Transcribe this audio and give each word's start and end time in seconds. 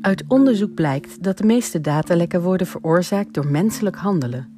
Uit 0.00 0.24
onderzoek 0.28 0.74
blijkt 0.74 1.22
dat 1.22 1.38
de 1.38 1.44
meeste 1.44 1.80
datalekken 1.80 2.42
worden 2.42 2.66
veroorzaakt 2.66 3.34
door 3.34 3.46
menselijk 3.46 3.96
handelen. 3.96 4.48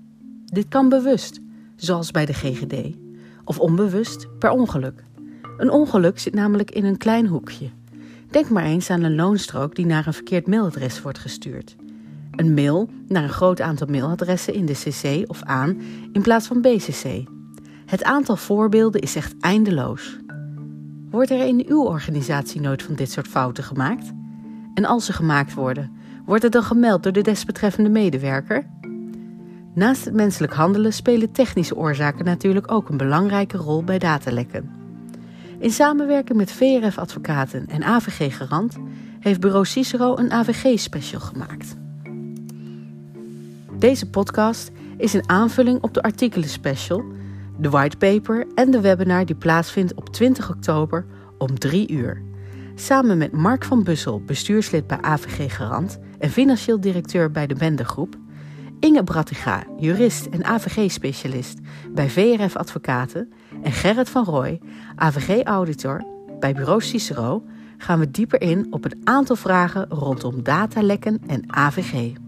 Dit 0.44 0.68
kan 0.68 0.88
bewust, 0.88 1.40
zoals 1.76 2.10
bij 2.10 2.26
de 2.26 2.32
GGD, 2.32 2.96
of 3.44 3.58
onbewust 3.58 4.38
per 4.38 4.50
ongeluk. 4.50 5.04
Een 5.56 5.70
ongeluk 5.70 6.18
zit 6.18 6.34
namelijk 6.34 6.70
in 6.70 6.84
een 6.84 6.96
klein 6.96 7.26
hoekje. 7.26 7.70
Denk 8.30 8.48
maar 8.50 8.64
eens 8.64 8.90
aan 8.90 9.02
een 9.02 9.14
loonstrook 9.14 9.74
die 9.74 9.86
naar 9.86 10.06
een 10.06 10.12
verkeerd 10.12 10.46
mailadres 10.46 11.02
wordt 11.02 11.18
gestuurd. 11.18 11.76
Een 12.30 12.54
mail 12.54 12.88
naar 13.08 13.22
een 13.22 13.28
groot 13.28 13.60
aantal 13.60 13.86
mailadressen 13.86 14.54
in 14.54 14.66
de 14.66 14.72
CC 14.72 15.30
of 15.30 15.42
aan 15.42 15.80
in 16.12 16.22
plaats 16.22 16.46
van 16.46 16.60
BCC. 16.60 17.24
Het 17.86 18.04
aantal 18.04 18.36
voorbeelden 18.36 19.00
is 19.00 19.16
echt 19.16 19.34
eindeloos. 19.40 20.18
Wordt 21.12 21.30
er 21.30 21.46
in 21.46 21.64
uw 21.68 21.84
organisatie 21.84 22.60
nooit 22.60 22.82
van 22.82 22.94
dit 22.94 23.10
soort 23.10 23.28
fouten 23.28 23.64
gemaakt? 23.64 24.12
En 24.74 24.84
als 24.84 25.04
ze 25.04 25.12
gemaakt 25.12 25.54
worden, 25.54 25.92
wordt 26.24 26.42
het 26.42 26.52
dan 26.52 26.62
gemeld 26.62 27.02
door 27.02 27.12
de 27.12 27.20
desbetreffende 27.20 27.90
medewerker? 27.90 28.66
Naast 29.74 30.04
het 30.04 30.14
menselijk 30.14 30.52
handelen 30.52 30.92
spelen 30.92 31.32
technische 31.32 31.76
oorzaken 31.76 32.24
natuurlijk 32.24 32.72
ook 32.72 32.88
een 32.88 32.96
belangrijke 32.96 33.56
rol 33.56 33.84
bij 33.84 33.98
datalekken. 33.98 34.70
In 35.58 35.70
samenwerking 35.70 36.38
met 36.38 36.52
VRF 36.52 36.98
Advocaten 36.98 37.66
en 37.66 37.82
AVG 37.82 38.36
Garant 38.36 38.76
heeft 39.20 39.40
bureau 39.40 39.64
Cicero 39.64 40.16
een 40.16 40.32
AVG-special 40.32 41.20
gemaakt. 41.20 41.76
Deze 43.78 44.10
podcast 44.10 44.70
is 44.96 45.12
een 45.12 45.28
aanvulling 45.28 45.82
op 45.82 45.94
de 45.94 46.02
artikelen 46.02 46.48
special, 46.48 47.04
de 47.58 47.70
whitepaper 47.70 48.46
en 48.54 48.70
de 48.70 48.80
webinar 48.80 49.24
die 49.24 49.34
plaatsvindt 49.34 49.94
op 49.94 50.08
20 50.08 50.50
oktober 50.50 51.06
om 51.38 51.58
3 51.58 51.90
uur. 51.90 52.22
Samen 52.74 53.18
met 53.18 53.32
Mark 53.32 53.64
van 53.64 53.84
Bussel, 53.84 54.22
bestuurslid 54.26 54.86
bij 54.86 55.00
AVG 55.00 55.56
Garant 55.56 55.98
en 56.18 56.30
financieel 56.30 56.80
directeur 56.80 57.30
bij 57.30 57.46
de 57.46 57.54
Bendergroep, 57.54 58.16
Inge 58.80 59.04
Brattiga, 59.04 59.64
jurist 59.78 60.26
en 60.26 60.44
AVG-specialist 60.44 61.58
bij 61.90 62.10
VRF 62.10 62.56
Advocaten 62.56 63.32
en 63.62 63.72
Gerrit 63.72 64.08
van 64.08 64.24
Rooij, 64.24 64.60
AVG-auditor 64.96 66.04
bij 66.40 66.54
bureau 66.54 66.80
Cicero, 66.80 67.44
gaan 67.78 67.98
we 67.98 68.10
dieper 68.10 68.40
in 68.40 68.66
op 68.70 68.84
een 68.84 69.00
aantal 69.04 69.36
vragen 69.36 69.86
rondom 69.88 70.42
datalekken 70.42 71.20
en 71.26 71.42
AVG. 71.46 72.21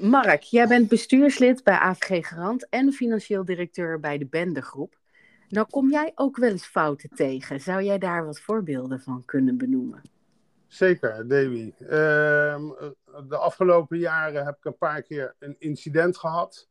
Mark, 0.00 0.42
jij 0.42 0.66
bent 0.66 0.88
bestuurslid 0.88 1.64
bij 1.64 1.74
AVG 1.74 2.28
Garant 2.28 2.68
en 2.68 2.92
financieel 2.92 3.44
directeur 3.44 4.00
bij 4.00 4.18
de 4.18 4.26
Bendergroep. 4.26 4.98
Nou 5.48 5.66
kom 5.70 5.90
jij 5.90 6.12
ook 6.14 6.36
wel 6.36 6.50
eens 6.50 6.66
fouten 6.66 7.10
tegen. 7.14 7.60
Zou 7.60 7.82
jij 7.82 7.98
daar 7.98 8.24
wat 8.24 8.40
voorbeelden 8.40 9.00
van 9.00 9.24
kunnen 9.24 9.56
benoemen? 9.58 10.02
Zeker, 10.66 11.28
Davy. 11.28 11.72
Ehm, 11.78 12.62
de 13.28 13.36
afgelopen 13.36 13.98
jaren 13.98 14.44
heb 14.44 14.56
ik 14.56 14.64
een 14.64 14.78
paar 14.78 15.02
keer 15.02 15.34
een 15.38 15.56
incident 15.58 16.16
gehad. 16.16 16.68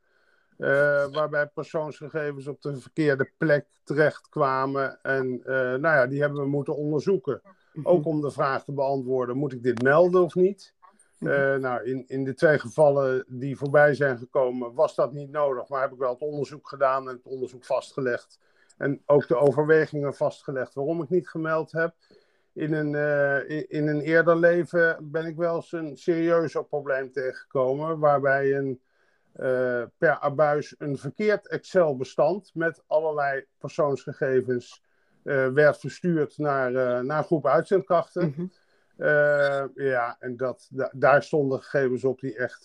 Uh, 0.57 0.67
waarbij 1.11 1.47
persoonsgegevens 1.47 2.47
op 2.47 2.61
de 2.61 2.77
verkeerde 2.77 3.31
plek 3.37 3.65
terechtkwamen. 3.83 4.99
En 5.01 5.25
uh, 5.39 5.45
nou 5.55 5.81
ja, 5.81 6.07
die 6.07 6.21
hebben 6.21 6.41
we 6.41 6.47
moeten 6.47 6.75
onderzoeken. 6.75 7.41
Mhm. 7.73 7.87
Ook 7.87 8.05
om 8.05 8.21
de 8.21 8.31
vraag 8.31 8.63
te 8.63 8.73
beantwoorden: 8.73 9.37
moet 9.37 9.53
ik 9.53 9.63
dit 9.63 9.81
melden 9.81 10.23
of 10.23 10.35
niet? 10.35 10.73
Uh, 11.19 11.55
nou, 11.55 11.83
in, 11.83 12.03
in 12.07 12.23
de 12.23 12.33
twee 12.33 12.59
gevallen 12.59 13.25
die 13.27 13.57
voorbij 13.57 13.93
zijn 13.93 14.17
gekomen, 14.17 14.73
was 14.73 14.95
dat 14.95 15.13
niet 15.13 15.31
nodig. 15.31 15.69
Maar 15.69 15.81
heb 15.81 15.91
ik 15.91 15.97
wel 15.97 16.13
het 16.13 16.21
onderzoek 16.21 16.69
gedaan 16.69 17.09
en 17.09 17.15
het 17.15 17.25
onderzoek 17.25 17.65
vastgelegd. 17.65 18.39
En 18.77 19.01
ook 19.05 19.27
de 19.27 19.35
overwegingen 19.37 20.15
vastgelegd 20.15 20.73
waarom 20.73 21.01
ik 21.01 21.09
niet 21.09 21.29
gemeld 21.29 21.71
heb. 21.71 21.93
In 22.53 22.73
een, 22.73 22.93
uh, 22.93 23.49
in, 23.67 23.87
een 23.87 24.01
eerder 24.01 24.37
leven 24.37 24.97
ben 25.11 25.25
ik 25.25 25.35
wel 25.35 25.55
eens 25.55 25.71
een 25.71 25.97
serieuzer 25.97 26.65
probleem 26.65 27.11
tegengekomen. 27.11 27.99
Waarbij 27.99 28.55
een, 28.55 28.81
uh, 29.35 29.83
per 29.97 30.19
abuis 30.19 30.75
een 30.77 30.97
verkeerd 30.97 31.47
Excel-bestand 31.47 32.51
met 32.53 32.83
allerlei 32.87 33.45
persoonsgegevens 33.57 34.83
werd 35.53 35.77
verstuurd 35.77 36.37
naar, 36.37 36.71
naar 37.05 37.23
groep 37.23 37.47
uitzendkrachten. 37.47 38.33
Mm 38.37 38.51
ja, 39.75 40.15
en 40.19 40.37
dat, 40.37 40.69
daar 40.91 41.23
stonden 41.23 41.61
gegevens 41.61 42.03
op 42.03 42.19
die 42.19 42.35
echt 42.35 42.63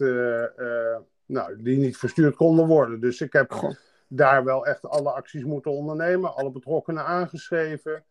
nou, 1.26 1.62
die 1.62 1.78
niet 1.78 1.96
verstuurd 1.96 2.36
konden 2.36 2.66
worden. 2.66 3.00
Dus 3.00 3.20
ik 3.20 3.32
heb 3.32 3.74
daar 4.08 4.44
wel 4.44 4.66
echt 4.66 4.88
alle 4.88 5.10
acties 5.10 5.44
moeten 5.44 5.70
ondernemen, 5.70 6.34
alle 6.34 6.50
betrokkenen 6.50 7.04
aangeschreven, 7.04 8.04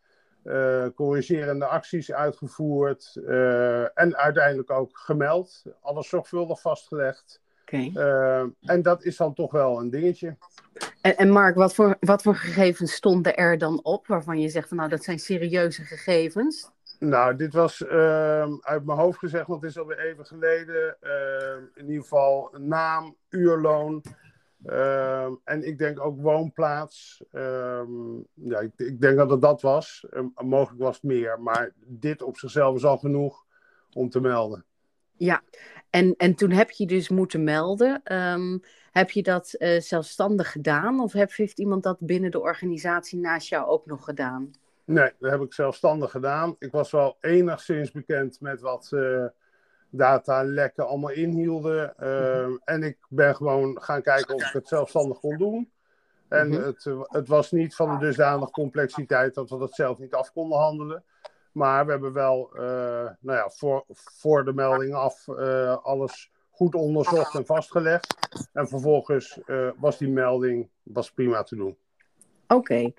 uh, 0.43 0.85
corrigerende 0.95 1.65
acties 1.65 2.11
uitgevoerd 2.11 3.15
uh, 3.15 3.99
en 3.99 4.17
uiteindelijk 4.17 4.71
ook 4.71 4.97
gemeld, 4.97 5.63
alles 5.81 6.09
zorgvuldig 6.09 6.61
vastgelegd. 6.61 7.41
Okay. 7.61 7.91
Uh, 7.95 8.45
en 8.61 8.81
dat 8.81 9.03
is 9.03 9.17
dan 9.17 9.33
toch 9.33 9.51
wel 9.51 9.79
een 9.79 9.89
dingetje. 9.89 10.37
En, 11.01 11.17
en 11.17 11.29
Mark, 11.29 11.55
wat 11.55 11.73
voor, 11.73 11.97
wat 11.99 12.21
voor 12.21 12.35
gegevens 12.35 12.93
stonden 12.93 13.35
er 13.35 13.57
dan 13.57 13.83
op 13.83 14.07
waarvan 14.07 14.39
je 14.39 14.49
zegt, 14.49 14.67
van, 14.67 14.77
nou 14.77 14.89
dat 14.89 15.03
zijn 15.03 15.19
serieuze 15.19 15.83
gegevens? 15.83 16.71
Nou, 16.99 17.35
dit 17.35 17.53
was 17.53 17.81
uh, 17.81 18.53
uit 18.59 18.85
mijn 18.85 18.97
hoofd 18.97 19.19
gezegd, 19.19 19.47
want 19.47 19.61
het 19.61 19.69
is 19.69 19.77
alweer 19.77 19.99
even 19.99 20.25
geleden. 20.25 20.97
Uh, 21.01 21.55
in 21.75 21.87
ieder 21.87 22.01
geval 22.01 22.55
naam, 22.57 23.15
uurloon. 23.29 24.03
Uh, 24.65 25.25
en 25.43 25.67
ik 25.67 25.77
denk 25.77 25.99
ook 25.99 26.21
woonplaats. 26.21 27.23
Ehm, 27.31 28.15
ja, 28.33 28.59
ik, 28.59 28.71
ik, 28.75 29.01
denk 29.01 29.17
dat 29.17 29.29
het 29.29 29.41
dat 29.41 29.61
was. 29.61 30.05
mogelijk 30.35 30.81
was 30.81 30.95
het 30.95 31.03
meer. 31.03 31.41
Maar 31.41 31.71
dit 31.85 32.21
op 32.21 32.37
zichzelf 32.37 32.75
is 32.75 32.85
al 32.85 32.97
genoeg 32.97 33.45
om 33.93 34.09
te 34.09 34.19
melden. 34.19 34.65
Ja, 35.17 35.41
en, 35.89 36.13
en 36.17 36.35
toen 36.35 36.51
heb 36.51 36.71
je 36.71 36.85
dus 36.85 37.09
moeten 37.09 37.43
melden. 37.43 38.01
Ehm, 38.03 38.57
heb 38.91 39.11
je 39.11 39.23
dat 39.23 39.55
uh, 39.57 39.79
zelfstandig 39.79 40.51
gedaan? 40.51 40.99
Of 40.99 41.13
heeft 41.13 41.59
iemand 41.59 41.83
dat 41.83 41.97
binnen 41.99 42.31
de 42.31 42.41
organisatie 42.41 43.19
naast 43.19 43.49
jou 43.49 43.67
ook 43.67 43.85
nog 43.85 44.03
gedaan? 44.03 44.51
Nee, 44.89 45.11
dat 45.19 45.31
heb 45.31 45.41
ik 45.41 45.53
zelfstandig 45.53 46.11
gedaan. 46.11 46.55
Ik 46.59 46.71
was 46.71 46.91
wel 46.91 47.17
enigszins 47.21 47.91
bekend 47.91 48.41
met 48.41 48.61
wat 48.61 48.89
uh, 48.93 49.25
data 49.89 50.43
lekken 50.43 50.87
allemaal 50.87 51.11
inhielden. 51.11 51.93
Uh, 51.99 52.45
en 52.63 52.83
ik 52.83 52.97
ben 53.09 53.35
gewoon 53.35 53.81
gaan 53.81 54.01
kijken 54.01 54.35
of 54.35 54.47
ik 54.47 54.53
het 54.53 54.67
zelfstandig 54.67 55.19
kon 55.19 55.37
doen. 55.37 55.71
En 56.27 56.47
mhm. 56.47 56.61
het, 56.61 56.85
het 57.01 57.27
was 57.27 57.51
niet 57.51 57.75
van 57.75 57.89
een 57.89 57.99
dusdanige 57.99 58.51
complexiteit 58.51 59.33
dat 59.33 59.49
we 59.49 59.57
dat 59.57 59.73
zelf 59.73 59.97
niet 59.97 60.13
af 60.13 60.31
konden 60.31 60.59
handelen. 60.59 61.03
Maar 61.51 61.85
we 61.85 61.91
hebben 61.91 62.13
wel 62.13 62.49
uh, 62.53 62.61
nou 63.19 63.37
ja, 63.37 63.49
voor, 63.49 63.83
voor 63.93 64.45
de 64.45 64.53
melding 64.53 64.93
af 64.93 65.27
uh, 65.27 65.77
alles 65.83 66.31
goed 66.49 66.75
onderzocht 66.75 67.35
en 67.35 67.45
vastgelegd. 67.45 68.15
En 68.53 68.67
vervolgens 68.67 69.39
was 69.77 69.97
die 69.97 70.09
melding 70.09 70.69
was 70.83 71.11
prima 71.11 71.43
te 71.43 71.55
doen. 71.55 71.77
Oké. 72.53 72.91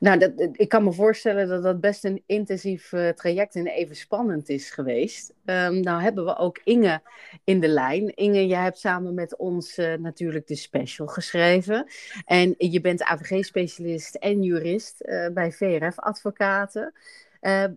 Nou, 0.00 0.18
dat, 0.18 0.32
ik 0.52 0.68
kan 0.68 0.84
me 0.84 0.92
voorstellen 0.92 1.48
dat 1.48 1.62
dat 1.62 1.80
best 1.80 2.04
een 2.04 2.22
intensief 2.26 2.92
uh, 2.92 3.08
traject 3.08 3.54
en 3.54 3.66
even 3.66 3.96
spannend 3.96 4.48
is 4.48 4.70
geweest. 4.70 5.34
Um, 5.44 5.80
nou 5.80 6.02
hebben 6.02 6.24
we 6.24 6.36
ook 6.36 6.60
Inge 6.64 7.00
in 7.44 7.60
de 7.60 7.68
lijn. 7.68 8.14
Inge, 8.14 8.46
jij 8.46 8.62
hebt 8.62 8.78
samen 8.78 9.14
met 9.14 9.36
ons 9.36 9.78
uh, 9.78 9.94
natuurlijk 9.94 10.46
de 10.46 10.56
special 10.56 11.06
geschreven. 11.06 11.86
En 12.24 12.54
je 12.58 12.80
bent 12.80 13.02
AVG-specialist 13.02 14.14
en 14.14 14.42
jurist 14.42 15.02
uh, 15.04 15.28
bij 15.28 15.52
VRF 15.52 15.98
Advocaten. 15.98 16.92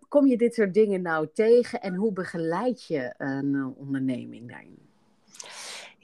kom 0.08 0.28
je 0.28 0.38
dit 0.38 0.54
soort 0.54 0.74
dingen 0.74 1.02
nou 1.02 1.28
tegen 1.34 1.82
en 1.82 1.96
hoe 1.96 2.12
begeleid 2.12 2.86
je 2.88 3.14
een 3.18 3.74
onderneming 3.78 4.50
daarin? 4.50 4.85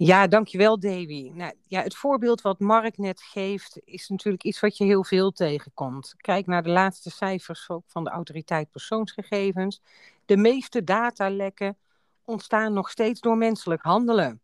Ja, 0.03 0.27
dankjewel 0.27 0.79
Davy. 0.79 1.31
Nou, 1.33 1.53
ja, 1.67 1.81
het 1.81 1.95
voorbeeld 1.95 2.41
wat 2.41 2.59
Mark 2.59 2.97
net 2.97 3.21
geeft 3.21 3.79
is 3.83 4.07
natuurlijk 4.07 4.43
iets 4.43 4.59
wat 4.59 4.77
je 4.77 4.83
heel 4.83 5.03
veel 5.03 5.31
tegenkomt. 5.31 6.13
Kijk 6.17 6.47
naar 6.47 6.63
de 6.63 6.69
laatste 6.69 7.09
cijfers 7.09 7.69
van 7.87 8.03
de 8.03 8.09
autoriteit 8.09 8.71
persoonsgegevens. 8.71 9.81
De 10.25 10.37
meeste 10.37 10.83
datalekken 10.83 11.77
ontstaan 12.25 12.73
nog 12.73 12.89
steeds 12.89 13.19
door 13.19 13.37
menselijk 13.37 13.81
handelen. 13.81 14.41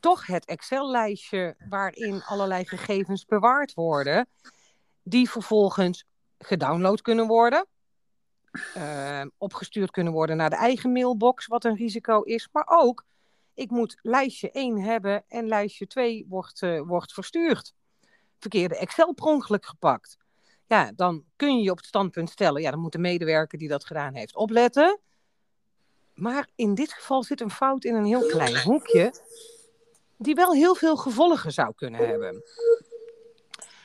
Toch 0.00 0.26
het 0.26 0.44
Excel-lijstje 0.44 1.56
waarin 1.68 2.22
allerlei 2.22 2.66
gegevens 2.66 3.24
bewaard 3.24 3.74
worden, 3.74 4.28
die 5.02 5.30
vervolgens 5.30 6.04
gedownload 6.38 7.00
kunnen 7.00 7.26
worden, 7.26 7.66
uh, 8.76 9.24
opgestuurd 9.38 9.90
kunnen 9.90 10.12
worden 10.12 10.36
naar 10.36 10.50
de 10.50 10.56
eigen 10.56 10.92
mailbox, 10.92 11.46
wat 11.46 11.64
een 11.64 11.76
risico 11.76 12.20
is, 12.20 12.48
maar 12.52 12.66
ook 12.66 13.04
ik 13.54 13.70
moet 13.70 13.98
lijstje 14.02 14.50
1 14.50 14.80
hebben 14.80 15.24
en 15.28 15.46
lijstje 15.46 15.86
2 15.86 16.26
wordt, 16.28 16.62
uh, 16.62 16.80
wordt 16.80 17.12
verstuurd. 17.12 17.74
Verkeerde 18.38 18.76
Excel 18.76 19.12
per 19.12 19.64
gepakt. 19.64 20.16
Ja, 20.66 20.92
dan 20.96 21.24
kun 21.36 21.56
je 21.56 21.62
je 21.62 21.70
op 21.70 21.76
het 21.76 21.86
standpunt 21.86 22.30
stellen, 22.30 22.62
ja, 22.62 22.70
dan 22.70 22.80
moet 22.80 22.92
de 22.92 22.98
medewerker 22.98 23.58
die 23.58 23.68
dat 23.68 23.84
gedaan 23.84 24.14
heeft 24.14 24.36
opletten. 24.36 25.00
Maar 26.14 26.48
in 26.54 26.74
dit 26.74 26.92
geval 26.92 27.22
zit 27.22 27.40
een 27.40 27.50
fout 27.50 27.84
in 27.84 27.94
een 27.94 28.04
heel 28.04 28.26
klein 28.26 28.62
hoekje, 28.62 29.14
die 30.16 30.34
wel 30.34 30.52
heel 30.52 30.74
veel 30.74 30.96
gevolgen 30.96 31.52
zou 31.52 31.74
kunnen 31.74 32.06
hebben. 32.08 32.42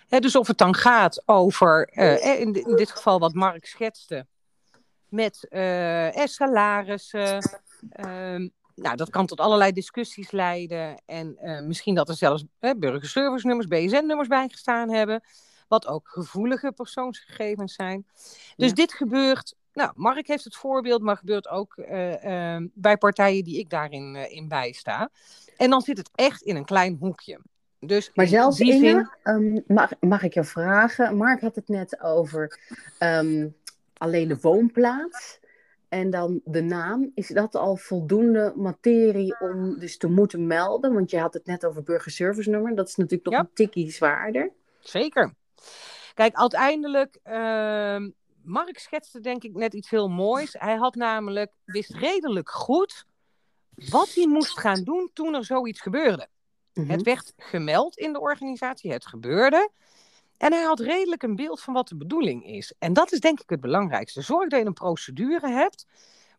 dus 0.07 0.35
of 0.35 0.47
het 0.47 0.57
dan 0.57 0.75
gaat 0.75 1.23
over, 1.25 1.89
in, 1.97 2.53
in, 2.53 2.75
dit 2.75 2.91
geval 2.91 3.19
wat 3.19 3.33
Mark 3.33 3.65
schetste, 3.65 4.27
met 5.09 5.47
salarissen. 6.13 7.59
Ehm, 7.89 8.47
nou, 8.81 8.95
dat 8.95 9.09
kan 9.09 9.25
tot 9.25 9.39
allerlei 9.39 9.71
discussies 9.71 10.31
leiden. 10.31 11.01
En 11.05 11.37
misschien 11.67 11.95
dat 11.95 12.09
er 12.09 12.15
zelfs 12.15 12.43
burgerservice-nummers, 12.77 13.67
BSN-nummers 13.67 14.27
bijgestaan 14.27 14.89
hebben. 14.89 15.23
Wat 15.67 15.87
ook 15.87 16.07
gevoelige 16.07 16.71
persoonsgegevens 16.71 17.73
zijn. 17.73 18.05
Dus 18.55 18.73
dit 18.73 18.93
gebeurt 18.93 19.55
nou, 19.73 19.91
Mark 19.95 20.27
heeft 20.27 20.43
het 20.43 20.55
voorbeeld, 20.55 21.01
maar 21.01 21.17
gebeurt 21.17 21.49
ook 21.49 21.77
uh, 21.77 22.23
uh, 22.23 22.65
bij 22.73 22.97
partijen 22.97 23.43
die 23.43 23.59
ik 23.59 23.69
daarin 23.69 24.15
uh, 24.15 24.31
in 24.31 24.47
bijsta. 24.47 25.09
En 25.57 25.69
dan 25.69 25.81
zit 25.81 25.97
het 25.97 26.09
echt 26.15 26.41
in 26.41 26.55
een 26.55 26.65
klein 26.65 26.97
hoekje. 26.99 27.39
Dus 27.79 28.11
maar 28.13 28.27
zelfs 28.27 28.59
in 28.59 28.79
zin... 28.79 29.09
um, 29.23 29.63
mag, 29.67 29.91
mag 29.99 30.23
ik 30.23 30.33
je 30.33 30.43
vragen? 30.43 31.17
Mark 31.17 31.41
had 31.41 31.55
het 31.55 31.67
net 31.67 32.01
over 32.01 32.59
um, 32.99 33.55
alleen 33.97 34.27
de 34.27 34.37
woonplaats. 34.41 35.39
En 35.89 36.09
dan 36.09 36.41
de 36.43 36.61
naam, 36.61 37.11
is 37.13 37.27
dat 37.27 37.55
al 37.55 37.75
voldoende 37.75 38.53
materie 38.55 39.39
om 39.39 39.79
dus 39.79 39.97
te 39.97 40.07
moeten 40.07 40.47
melden? 40.47 40.93
Want 40.93 41.11
je 41.11 41.19
had 41.19 41.33
het 41.33 41.45
net 41.45 41.65
over 41.65 41.83
burgerservice 41.83 42.49
nummer. 42.49 42.75
Dat 42.75 42.87
is 42.87 42.95
natuurlijk 42.95 43.29
nog 43.29 43.33
ja. 43.33 43.39
een 43.39 43.53
tikkie 43.53 43.91
zwaarder. 43.91 44.51
Zeker. 44.79 45.33
Kijk, 46.13 46.35
uiteindelijk, 46.35 47.19
uh, 47.23 48.07
Mark 48.43 48.79
schetste 48.79 49.19
denk 49.19 49.43
ik 49.43 49.53
net 49.53 49.73
iets 49.73 49.89
heel 49.89 50.07
moois. 50.07 50.55
Hij 50.59 50.75
had 50.75 50.95
namelijk, 50.95 51.51
wist 51.65 51.93
redelijk 51.93 52.49
goed 52.49 53.05
wat 53.89 54.13
hij 54.13 54.27
moest 54.27 54.59
gaan 54.59 54.83
doen 54.83 55.09
toen 55.13 55.35
er 55.35 55.45
zoiets 55.45 55.81
gebeurde. 55.81 56.27
Mhm. 56.73 56.89
Het 56.89 57.01
werd 57.01 57.33
gemeld 57.37 57.97
in 57.97 58.13
de 58.13 58.19
organisatie, 58.19 58.91
het 58.91 59.05
gebeurde. 59.05 59.69
En 60.39 60.53
hij 60.53 60.63
had 60.63 60.79
redelijk 60.79 61.23
een 61.23 61.35
beeld 61.35 61.61
van 61.61 61.73
wat 61.73 61.87
de 61.87 61.95
bedoeling 61.95 62.45
is. 62.45 62.73
En 62.77 62.93
dat 62.93 63.11
is 63.11 63.19
denk 63.19 63.39
ik 63.39 63.49
het 63.49 63.61
belangrijkste. 63.61 64.21
Zorg 64.21 64.49
dat 64.49 64.59
je 64.59 64.65
een 64.65 64.73
procedure 64.73 65.49
hebt 65.49 65.87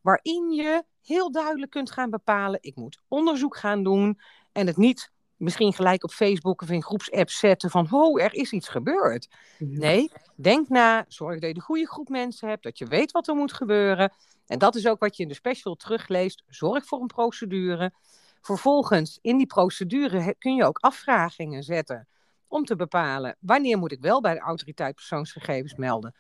waarin 0.01 0.51
je 0.51 0.85
heel 1.03 1.31
duidelijk 1.31 1.71
kunt 1.71 1.91
gaan 1.91 2.11
bepalen: 2.11 2.59
ik 2.63 2.77
moet 2.77 3.01
onderzoek 3.09 3.57
gaan 3.57 3.83
doen 3.83 4.21
en 4.53 4.67
het 4.67 4.77
niet 4.77 5.11
misschien 5.37 5.73
gelijk 5.73 6.05
op 6.05 6.11
Facebook 6.11 6.63
of 6.63 6.71
in 6.71 6.83
groepsapp 6.83 7.31
zetten 7.31 7.71
van, 7.71 7.87
oh, 7.91 8.23
er 8.23 8.35
is 8.35 8.53
iets 8.53 8.69
gebeurd. 8.69 9.29
Nee, 9.59 10.11
denk 10.37 10.69
na, 10.69 11.05
zorg 11.09 11.39
dat 11.39 11.49
je 11.49 11.55
de 11.55 11.61
goede 11.61 11.89
groep 11.89 12.09
mensen 12.09 12.49
hebt, 12.49 12.63
dat 12.63 12.79
je 12.79 12.87
weet 12.87 13.13
wat 13.13 13.29
er 13.29 13.35
moet 13.35 13.53
gebeuren. 13.53 14.13
En 14.47 14.59
dat 14.59 14.75
is 14.75 14.87
ook 14.87 15.01
wat 15.01 15.17
je 15.17 15.23
in 15.23 15.29
de 15.29 15.35
special 15.35 15.75
terugleest. 15.75 16.43
Zorg 16.49 16.87
voor 16.87 17.01
een 17.01 17.07
procedure. 17.07 17.93
Vervolgens, 18.41 19.19
in 19.23 19.37
die 19.37 19.47
procedure 19.47 20.35
kun 20.39 20.55
je 20.55 20.65
ook 20.65 20.79
afvragingen 20.79 21.63
zetten 21.63 22.09
om 22.51 22.65
te 22.65 22.77
bepalen 22.77 23.37
wanneer 23.41 23.79
moet 23.79 23.93
ik 23.93 24.01
wel 24.01 24.21
bij 24.21 24.35
de 24.35 24.41
autoriteit 24.41 24.95
persoonsgegevens 24.95 25.75
melden. 25.75 26.15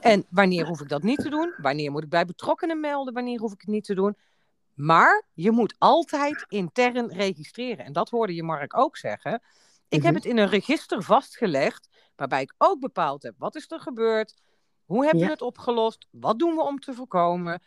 En 0.00 0.26
wanneer 0.28 0.66
hoef 0.66 0.80
ik 0.80 0.88
dat 0.88 1.02
niet 1.02 1.18
te 1.18 1.28
doen? 1.28 1.54
Wanneer 1.56 1.90
moet 1.90 2.02
ik 2.02 2.08
bij 2.08 2.24
betrokkenen 2.24 2.80
melden? 2.80 3.14
Wanneer 3.14 3.40
hoef 3.40 3.52
ik 3.52 3.60
het 3.60 3.70
niet 3.70 3.84
te 3.84 3.94
doen? 3.94 4.16
Maar 4.74 5.26
je 5.34 5.50
moet 5.50 5.74
altijd 5.78 6.44
intern 6.48 7.12
registreren. 7.12 7.84
En 7.84 7.92
dat 7.92 8.10
hoorde 8.10 8.34
je 8.34 8.42
Mark 8.42 8.78
ook 8.78 8.96
zeggen. 8.96 9.42
Ik 9.88 10.02
heb 10.02 10.14
mhm. 10.14 10.14
het 10.14 10.24
in 10.24 10.38
een 10.38 10.48
register 10.48 11.02
vastgelegd, 11.02 11.88
waarbij 12.16 12.42
ik 12.42 12.54
ook 12.58 12.80
bepaald 12.80 13.22
heb 13.22 13.34
wat 13.38 13.56
is 13.56 13.70
er 13.70 13.80
gebeurd, 13.80 14.34
hoe 14.84 15.04
hebben 15.04 15.24
we 15.24 15.30
het 15.30 15.42
opgelost, 15.42 16.06
wat 16.10 16.38
doen 16.38 16.54
we 16.54 16.62
om 16.62 16.78
te 16.78 16.94
voorkomen. 16.94 17.62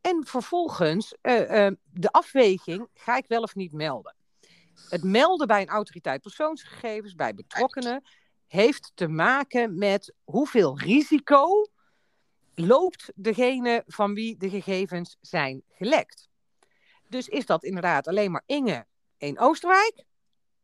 En 0.00 0.26
vervolgens 0.26 1.16
uh, 1.22 1.66
uh, 1.66 1.72
de 1.84 2.10
afweging, 2.10 2.88
ga 2.94 3.16
ik 3.16 3.24
wel 3.26 3.42
of 3.42 3.54
niet 3.54 3.72
melden? 3.72 4.14
Het 4.88 5.02
melden 5.02 5.46
bij 5.46 5.62
een 5.62 5.68
autoriteit 5.68 6.22
persoonsgegevens, 6.22 7.14
bij 7.14 7.34
betrokkenen, 7.34 8.02
heeft 8.46 8.92
te 8.94 9.08
maken 9.08 9.78
met 9.78 10.14
hoeveel 10.24 10.78
risico 10.78 11.66
loopt 12.54 13.12
degene 13.14 13.82
van 13.86 14.14
wie 14.14 14.36
de 14.36 14.50
gegevens 14.50 15.16
zijn 15.20 15.62
gelekt. 15.68 16.28
Dus 17.08 17.28
is 17.28 17.46
dat 17.46 17.64
inderdaad 17.64 18.08
alleen 18.08 18.30
maar 18.30 18.42
Inge 18.46 18.86
in 19.18 19.38
Oosterwijk? 19.38 20.04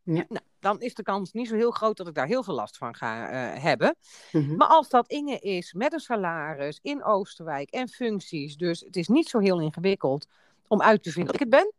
Ja. 0.03 0.25
Nou, 0.27 0.45
dan 0.59 0.81
is 0.81 0.93
de 0.93 1.03
kans 1.03 1.31
niet 1.31 1.47
zo 1.47 1.55
heel 1.55 1.71
groot 1.71 1.97
dat 1.97 2.07
ik 2.07 2.13
daar 2.13 2.27
heel 2.27 2.43
veel 2.43 2.53
last 2.53 2.77
van 2.77 2.95
ga 2.95 3.29
uh, 3.31 3.63
hebben. 3.63 3.95
Mhm. 4.31 4.55
Maar 4.55 4.67
als 4.67 4.89
dat 4.89 5.07
Inge 5.07 5.39
is 5.39 5.73
met 5.73 5.93
een 5.93 5.99
salaris 5.99 6.79
in 6.81 7.03
Oosterwijk 7.03 7.69
en 7.69 7.89
functies, 7.89 8.57
dus 8.57 8.79
het 8.79 8.95
is 8.95 9.07
niet 9.07 9.29
zo 9.29 9.39
heel 9.39 9.61
ingewikkeld 9.61 10.27
om 10.67 10.81
uit 10.81 11.03
te 11.03 11.11
vinden 11.11 11.31
dat 11.31 11.41
ik 11.41 11.51
het 11.51 11.61
ben. 11.61 11.73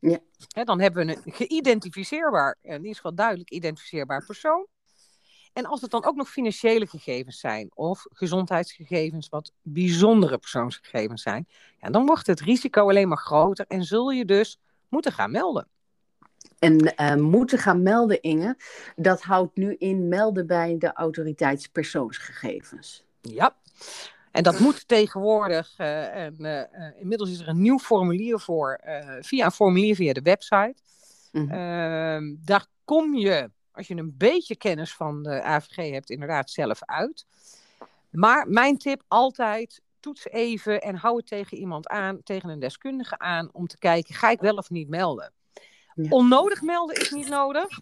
Ja. 0.00 0.18
Dan 0.64 0.80
hebben 0.80 1.06
we 1.06 1.12
een 1.12 1.32
geïdentificeerbaar, 1.32 2.56
in 2.62 2.76
ieder 2.76 2.94
geval 2.94 3.14
duidelijk 3.14 3.50
identificeerbaar 3.50 4.26
persoon. 4.26 4.66
En 5.52 5.66
als 5.66 5.80
het 5.80 5.90
dan 5.90 6.04
ook 6.04 6.16
nog 6.16 6.30
financiële 6.30 6.86
gegevens 6.86 7.40
zijn 7.40 7.70
of 7.74 8.06
gezondheidsgegevens, 8.08 9.28
wat 9.28 9.52
bijzondere 9.62 10.38
persoonsgegevens 10.38 11.22
zijn, 11.22 11.48
ja, 11.80 11.90
dan 11.90 12.06
wordt 12.06 12.26
het 12.26 12.40
risico 12.40 12.88
alleen 12.88 13.08
maar 13.08 13.18
groter 13.18 13.64
en 13.68 13.84
zul 13.84 14.10
je 14.10 14.24
dus 14.24 14.58
moeten 14.88 15.12
gaan 15.12 15.30
melden. 15.30 15.68
En 16.58 16.94
uh, 16.96 17.14
moeten 17.14 17.58
gaan 17.58 17.82
melden, 17.82 18.22
Inge, 18.22 18.56
dat 18.96 19.22
houdt 19.22 19.56
nu 19.56 19.74
in 19.78 20.08
melden 20.08 20.46
bij 20.46 20.78
de 20.78 20.92
autoriteitspersoonsgegevens. 20.92 23.04
Ja, 23.20 23.56
en 24.30 24.42
dat 24.42 24.58
moet 24.58 24.88
tegenwoordig, 24.88 25.74
uh, 25.78 26.24
en, 26.24 26.34
uh, 26.38 27.00
inmiddels 27.00 27.30
is 27.30 27.40
er 27.40 27.48
een 27.48 27.62
nieuw 27.62 27.78
formulier 27.78 28.40
voor, 28.40 28.80
via 29.20 29.44
een 29.44 29.50
formulier 29.50 29.94
via 29.94 30.12
de 30.12 30.22
website. 30.22 30.74
Mm 31.32 32.38
daar 32.44 32.66
kom 32.84 33.14
je 33.14 33.50
als 33.72 33.88
je 33.88 33.96
een 33.96 34.14
beetje 34.16 34.56
kennis 34.56 34.94
van 34.94 35.22
de 35.22 35.42
AVG 35.42 35.90
hebt, 35.90 36.10
inderdaad 36.10 36.50
zelf 36.50 36.84
uit. 36.84 37.26
Maar 38.10 38.48
mijn 38.48 38.78
tip 38.78 39.02
altijd, 39.08 39.80
toets 40.00 40.28
even 40.28 40.80
en 40.80 40.94
hou 40.94 41.16
het 41.16 41.26
tegen 41.26 41.56
iemand 41.56 41.88
aan, 41.88 42.22
tegen 42.22 42.48
een 42.48 42.58
deskundige 42.58 43.18
aan, 43.18 43.48
om 43.52 43.66
te 43.66 43.78
kijken, 43.78 44.14
ga 44.14 44.30
ik 44.30 44.40
wel 44.40 44.54
of 44.54 44.70
niet 44.70 44.88
melden? 44.88 45.32
Onnodig 46.08 46.62
melden 46.62 46.96
is 46.96 47.10
niet 47.10 47.28
nodig. 47.28 47.80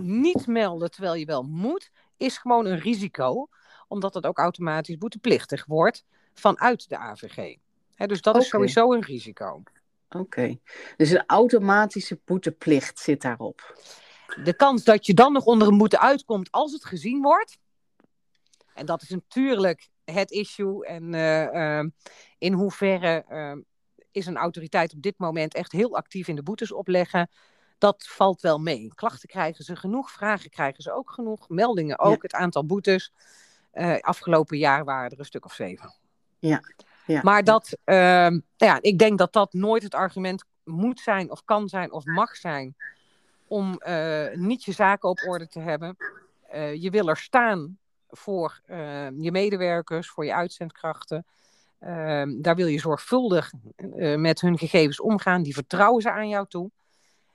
Niet 0.00 0.46
melden 0.46 0.90
terwijl 0.90 1.14
je 1.14 1.24
wel 1.24 1.42
moet, 1.42 1.90
is 2.16 2.38
gewoon 2.38 2.66
een 2.66 2.78
risico, 2.78 3.48
omdat 3.90 4.14
het 4.14 4.26
ook 4.26 4.38
automatisch 4.38 4.98
boeteplichtig 4.98 5.64
wordt 5.66 6.04
vanuit 6.34 6.88
de 6.88 6.96
AVG. 6.96 7.56
dus 7.96 8.20
dat 8.20 8.36
is 8.36 8.48
sowieso 8.48 8.92
een 8.92 9.02
risico. 9.02 9.62
Oké, 10.08 10.58
dus 10.96 11.10
een 11.10 11.24
automatische 11.26 12.20
boeteplicht 12.24 12.98
zit 12.98 13.22
daarop 13.22 13.74
de 14.36 14.54
kans 14.54 14.84
dat 14.84 15.06
je 15.06 15.14
dan 15.14 15.32
nog 15.32 15.44
onder 15.44 15.68
een 15.68 15.78
boete 15.78 15.98
uitkomt 15.98 16.50
als 16.50 16.72
het 16.72 16.84
gezien 16.84 17.22
wordt. 17.22 17.58
En 18.74 18.86
dat 18.86 19.02
is 19.02 19.08
natuurlijk 19.08 19.88
het 20.04 20.30
issue. 20.30 20.86
En 20.86 21.12
uh, 21.12 21.44
uh, 21.44 21.84
in 22.38 22.52
hoeverre 22.52 23.24
uh, 23.30 23.52
is 24.10 24.26
een 24.26 24.36
autoriteit 24.36 24.94
op 24.94 25.02
dit 25.02 25.18
moment 25.18 25.54
echt 25.54 25.72
heel 25.72 25.96
actief 25.96 26.28
in 26.28 26.36
de 26.36 26.42
boetes 26.42 26.72
opleggen. 26.72 27.30
Dat 27.78 28.06
valt 28.08 28.40
wel 28.40 28.58
mee. 28.58 28.92
Klachten 28.94 29.28
krijgen 29.28 29.64
ze 29.64 29.76
genoeg, 29.76 30.10
vragen 30.10 30.50
krijgen 30.50 30.82
ze 30.82 30.92
ook 30.92 31.10
genoeg, 31.10 31.48
meldingen 31.48 31.98
ook. 31.98 32.22
Het 32.22 32.34
aantal 32.34 32.66
boetes 32.66 33.12
afgelopen 34.00 34.58
jaar 34.58 34.84
waren 34.84 35.10
er 35.10 35.18
een 35.18 35.24
stuk 35.24 35.44
of 35.44 35.52
zeven. 35.52 35.94
Ja. 36.38 36.60
ja. 37.06 37.20
Maar 37.22 37.44
dat, 37.44 37.76
ehm, 37.84 38.40
ja, 38.56 38.78
ik 38.80 38.98
denk 38.98 39.18
dat 39.18 39.32
dat 39.32 39.52
nooit 39.52 39.82
het 39.82 39.94
argument 39.94 40.44
moet 40.64 41.00
zijn, 41.00 41.30
of 41.30 41.44
kan 41.44 41.68
zijn, 41.68 41.92
of 41.92 42.04
mag 42.04 42.36
zijn 42.36 42.76
om 43.50 43.80
uh, 43.86 44.34
niet 44.34 44.64
je 44.64 44.72
zaken 44.72 45.08
op 45.08 45.22
orde 45.26 45.48
te 45.48 45.60
hebben. 45.60 45.96
Uh, 46.54 46.74
je 46.82 46.90
wil 46.90 47.08
er 47.08 47.16
staan 47.16 47.78
voor 48.08 48.60
uh, 48.66 48.76
je 49.18 49.30
medewerkers, 49.30 50.08
voor 50.08 50.24
je 50.24 50.34
uitzendkrachten. 50.34 51.26
Ehm, 51.78 52.40
daar 52.40 52.54
wil 52.54 52.66
je 52.66 52.78
zorgvuldig 52.78 53.52
met 54.16 54.40
hun 54.40 54.58
gegevens 54.58 55.00
omgaan. 55.00 55.42
Die 55.42 55.54
vertrouwen 55.54 56.02
ze 56.02 56.10
aan 56.10 56.28
jou 56.28 56.46
toe. 56.48 56.70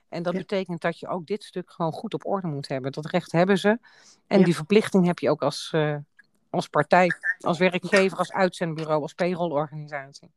En 0.08 0.22
dat 0.22 0.34
betekent 0.34 0.80
dat 0.80 0.98
je 0.98 1.08
ook 1.08 1.26
dit 1.26 1.44
stuk 1.44 1.70
gewoon 1.70 1.92
goed 1.92 2.14
op 2.14 2.26
orde 2.26 2.46
moet 2.46 2.68
hebben. 2.68 2.92
Dat 2.92 3.06
recht 3.06 3.32
hebben 3.32 3.58
ze. 3.58 3.78
En 4.26 4.42
die 4.42 4.54
verplichting 4.54 5.06
heb 5.06 5.18
je 5.18 5.30
ook 5.30 5.42
als, 5.42 5.70
als 6.56 6.68
partij, 6.68 7.10
als 7.38 7.58
werkgever, 7.58 8.18
als 8.18 8.32
uitzendbureau, 8.32 9.02
als 9.02 9.14
payrollorganisatie. 9.14 10.30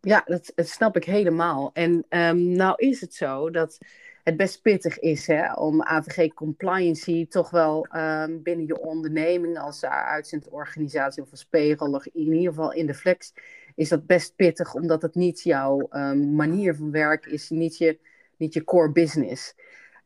Ja, 0.00 0.22
dat, 0.26 0.52
snap 0.56 0.96
ik 0.96 1.04
helemaal. 1.04 1.70
En 1.72 2.06
um, 2.08 2.52
nou 2.52 2.74
is 2.76 3.00
het 3.00 3.14
zo 3.14 3.50
dat 3.50 3.78
het 4.22 4.36
best 4.36 4.62
pittig 4.62 4.98
is 4.98 5.26
hè, 5.26 5.52
om 5.52 5.82
AVG 5.82 6.32
compliancy 6.34 7.26
toch 7.28 7.50
wel 7.50 7.86
um, 7.96 8.42
binnen 8.42 8.66
je 8.66 8.80
onderneming 8.80 9.58
als 9.58 9.84
uitzendorganisatie 9.84 11.22
of 11.22 11.30
als 11.30 11.44
payroll 11.44 11.94
of 11.94 12.06
in 12.06 12.32
ieder 12.32 12.48
geval 12.48 12.72
in 12.72 12.86
de 12.86 12.94
flex 12.94 13.32
is 13.74 13.88
dat 13.88 14.06
best 14.06 14.36
pittig 14.36 14.74
omdat 14.74 15.02
het 15.02 15.14
niet 15.14 15.42
jouw 15.42 15.86
um, 15.90 16.34
manier 16.34 16.74
van 16.74 16.90
werk 16.90 17.26
is, 17.26 17.50
niet 17.50 17.78
je, 17.78 17.98
niet 18.36 18.54
je 18.54 18.64
core 18.64 18.92
business. 18.92 19.54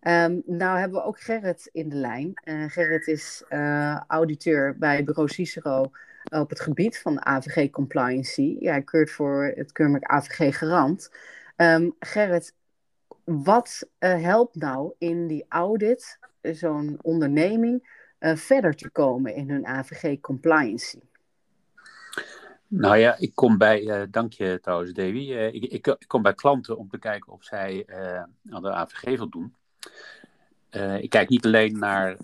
Um, 0.08 0.42
nou 0.46 0.78
hebben 0.78 1.00
we 1.00 1.06
ook 1.06 1.20
Gerrit 1.20 1.68
in 1.72 1.88
de 1.88 1.96
lijn. 1.96 2.32
Uh, 2.44 2.64
Gerrit 2.68 3.06
is 3.06 3.44
uh, 3.48 4.00
auditeur 4.06 4.78
bij 4.78 5.04
bureau 5.04 5.28
Cicero 5.28 5.90
op 6.30 6.48
het 6.48 6.60
gebied 6.60 6.98
van 6.98 7.26
AVG 7.26 7.70
compliancy. 7.70 8.56
Ja, 8.58 8.70
hij 8.70 8.82
keurt 8.82 9.10
voor 9.10 9.52
het 9.54 9.72
keurmerk 9.72 10.04
AVG 10.04 10.58
garant. 10.58 11.10
Um, 11.56 11.94
Gerrit, 11.98 12.54
wat 13.24 13.88
uh, 13.98 14.22
helpt 14.22 14.54
nou 14.54 14.92
in 14.98 15.26
die 15.26 15.44
audit 15.48 16.18
zo'n 16.40 16.98
onderneming 17.02 18.00
verder 18.18 18.74
te 18.74 18.90
komen 18.90 19.34
in 19.34 19.50
hun 19.50 19.66
AVG-compliancy? 19.66 21.00
Nou 22.66 22.96
ja, 22.96 23.16
ik 23.18 23.34
kom 23.34 23.58
bij, 23.58 23.82
uh, 23.82 24.02
dank 24.10 24.32
je 24.32 24.58
trouwens 24.62 24.92
Davy, 24.92 25.32
ik, 25.52 25.64
ik, 25.64 25.96
kom 26.06 26.22
bij 26.22 26.34
klanten 26.34 26.78
om 26.78 26.88
te 26.88 26.98
kijken 26.98 27.32
of 27.32 27.44
zij 27.44 27.86
aan 28.50 28.62
de 28.62 28.72
AVG 28.72 29.16
voldoen. 29.16 29.54
Ik 31.00 31.10
kijk 31.10 31.28
niet 31.28 31.46
alleen 31.46 31.78
naar, 31.78 32.16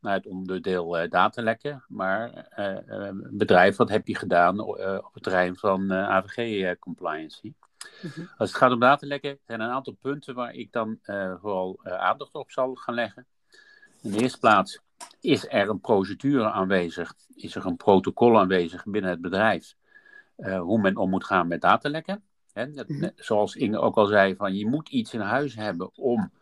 naar 0.00 0.14
het 0.14 0.26
onderdeel 0.26 1.08
datalekken, 1.08 1.84
maar 1.88 2.48
bedrijf, 3.30 3.76
wat 3.76 3.88
heb 3.88 4.06
je 4.06 4.16
gedaan 4.16 4.60
op 4.60 5.14
het 5.14 5.22
terrein 5.22 5.56
van 5.56 5.92
AVG-compliancy? 5.92 7.52
Mhm. 8.02 8.20
Als 8.36 8.48
het 8.48 8.58
gaat 8.58 8.72
om 8.72 8.80
datalekken, 8.80 9.38
zijn 9.46 9.60
er 9.60 9.66
een 9.66 9.72
aantal 9.72 9.96
punten 10.00 10.34
waar 10.34 10.54
ik 10.54 10.72
dan 10.72 10.98
vooral 11.40 11.80
aandacht 11.84 12.34
op 12.34 12.50
zal 12.50 12.74
gaan 12.74 12.94
leggen. 12.94 13.26
In 14.02 14.10
de 14.10 14.18
eerste 14.18 14.38
plaats, 14.38 14.80
is 15.20 15.46
er 15.48 15.68
een 15.68 15.80
procedure 15.80 16.50
aanwezig? 16.50 17.14
Is 17.34 17.54
er 17.54 17.66
een 17.66 17.76
protocol 17.76 18.38
aanwezig 18.38 18.84
binnen 18.84 19.10
het 19.10 19.20
bedrijf? 19.20 19.74
Uh, 20.36 20.60
hoe 20.60 20.80
men 20.80 20.96
om 20.96 21.10
moet 21.10 21.24
gaan 21.24 21.48
met 21.48 21.60
datalekken? 21.60 22.22
Hè, 22.52 22.66
mhm. 22.66 23.08
zoals 23.16 23.56
Inge 23.56 23.78
ook 23.78 23.96
al 23.96 24.06
zei, 24.06 24.36
van 24.36 24.54
je 24.54 24.66
moet 24.66 24.88
iets 24.88 25.14
in 25.14 25.20
huis 25.20 25.54
hebben 25.54 25.96
om 25.96 26.32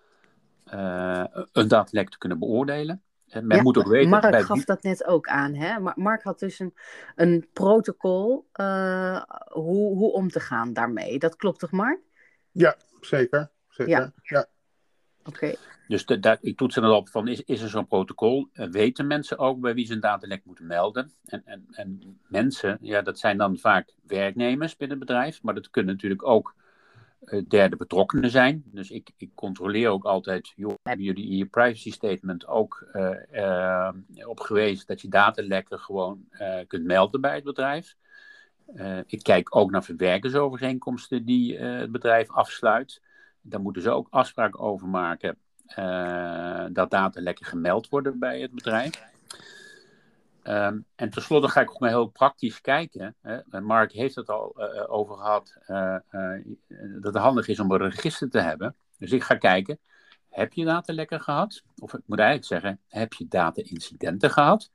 een 1.53 1.69
datalek 1.69 2.11
te 2.11 2.19
kunnen 2.19 2.39
beoordelen. 2.39 3.03
En 3.29 3.47
men 3.47 3.63
moet 3.63 3.79
ook 3.79 3.87
weten. 3.87 4.11
Mark 4.11 4.31
bij... 4.31 4.43
gaf 4.43 4.65
dat 4.65 4.83
net 4.83 5.05
ook 5.05 5.27
aan. 5.27 5.55
Hè? 5.55 5.93
Mark 5.95 6.23
had 6.23 6.39
dus 6.39 6.59
een, 6.59 6.75
een 7.15 7.49
protocol 7.53 8.49
uh, 8.55 9.23
hoe, 9.49 9.97
hoe 9.97 10.13
om 10.13 10.29
te 10.29 10.41
gaan 10.41 10.73
daarmee. 10.73 11.19
Dat 11.19 11.37
klopt 11.37 11.59
toch, 11.59 11.71
Mark? 11.71 12.01
Ja, 12.51 12.77
zeker. 13.01 13.51
zeker. 13.69 13.93
Ja. 13.93 14.13
ja. 14.23 14.47
Oké. 15.25 15.55
Dus 15.89 16.07
de, 16.07 16.19
daar, 16.19 16.39
ik 16.41 16.57
toets 16.57 16.77
er 16.77 16.83
dan 16.83 16.91
op 16.91 17.09
van, 17.09 17.29
is, 17.29 17.45
is 17.45 17.61
er 17.61 17.69
zo'n 17.69 17.87
protocol? 17.87 18.49
Weten 18.53 19.07
mensen 19.07 19.39
ook 19.39 19.61
bij 19.61 19.75
wie 19.75 19.87
ze 19.87 19.93
een 19.93 20.01
datalek 20.01 20.45
moeten 20.45 20.67
melden? 20.67 21.13
En, 21.25 21.43
en, 21.45 21.67
en 21.71 22.21
mensen, 22.29 22.79
ja, 22.81 23.03
dat 23.03 23.19
zijn 23.19 23.37
dan 23.37 23.59
vaak 23.59 23.95
werknemers 24.07 24.77
binnen 24.77 24.99
het 24.99 25.07
bedrijf, 25.07 25.43
maar 25.43 25.55
dat 25.55 25.71
kunnen 25.71 25.93
natuurlijk 25.93 26.27
ook 26.27 26.55
derde 27.49 27.77
betrokkenen 27.77 28.31
zijn. 28.31 28.63
Dus 28.65 28.91
ik, 28.91 29.11
ik 29.17 29.31
controleer 29.35 29.89
ook 29.89 30.05
altijd, 30.05 30.55
hebben 30.83 31.07
jullie 31.07 31.31
in 31.31 31.37
je 31.37 31.47
privacy 31.47 31.91
statement 31.91 32.47
ook 32.47 32.87
uh, 32.93 33.89
op 34.27 34.41
gewezen 34.41 34.87
dat 34.87 35.01
je 35.01 35.09
datalekken 35.09 35.79
gewoon 35.79 36.29
kunt 36.67 36.85
melden 36.85 37.21
bij 37.21 37.35
het 37.35 37.45
bedrijf? 37.45 37.97
ik 39.07 39.23
kijk 39.23 39.57
ook 39.57 39.71
naar 39.71 39.85
verwerkersovereenkomsten 39.85 41.25
die 41.25 41.59
het 41.59 41.93
bedrijf 41.93 42.31
afsluit. 42.31 43.03
Daar 43.41 43.61
moeten 43.61 43.83
ze 43.83 43.91
ook 43.91 44.07
afspraken 44.11 44.61
over 44.61 44.89
maken 44.89 45.37
dat 46.73 46.91
datalekken 46.91 47.47
gemeld 47.47 47.89
worden 47.89 48.19
bij 48.19 48.41
het 48.41 48.51
bedrijf. 48.51 49.09
Um, 50.45 50.85
en 50.95 51.11
tenslotte 51.11 51.49
ga 51.49 51.61
ik 51.61 51.71
ook 51.71 51.81
maar 51.81 51.89
heel 51.89 52.07
praktisch 52.07 52.61
kijken. 52.61 53.17
Hè. 53.21 53.61
Mark 53.61 53.93
heeft 53.93 54.15
het 54.15 54.29
al 54.29 54.55
uh, 54.57 54.93
over 54.93 55.17
gehad 55.17 55.59
dat 57.01 57.15
het 57.15 57.23
handig 57.23 57.49
is 57.49 57.61
om 57.61 57.71
een 57.71 57.79
register 57.79 58.31
te 58.31 58.41
hebben. 58.41 58.77
Dus 58.99 59.13
ik 59.13 59.23
ga 59.23 59.35
kijken, 59.35 59.79
heb 60.29 60.53
je 60.53 60.65
datalekken 60.65 61.21
gehad? 61.21 61.63
Of 61.79 61.95
ik 61.95 62.03
moet 62.07 62.19
eigenlijk 62.19 62.49
zeggen, 62.49 62.81
heb 62.89 63.13
je 63.13 63.29
data-incidenten 63.29 64.31
gehad? 64.31 64.71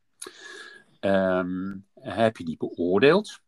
Um, 0.99 1.85
heb 1.93 2.37
je 2.37 2.45
die 2.45 2.57
beoordeeld? 2.57 3.43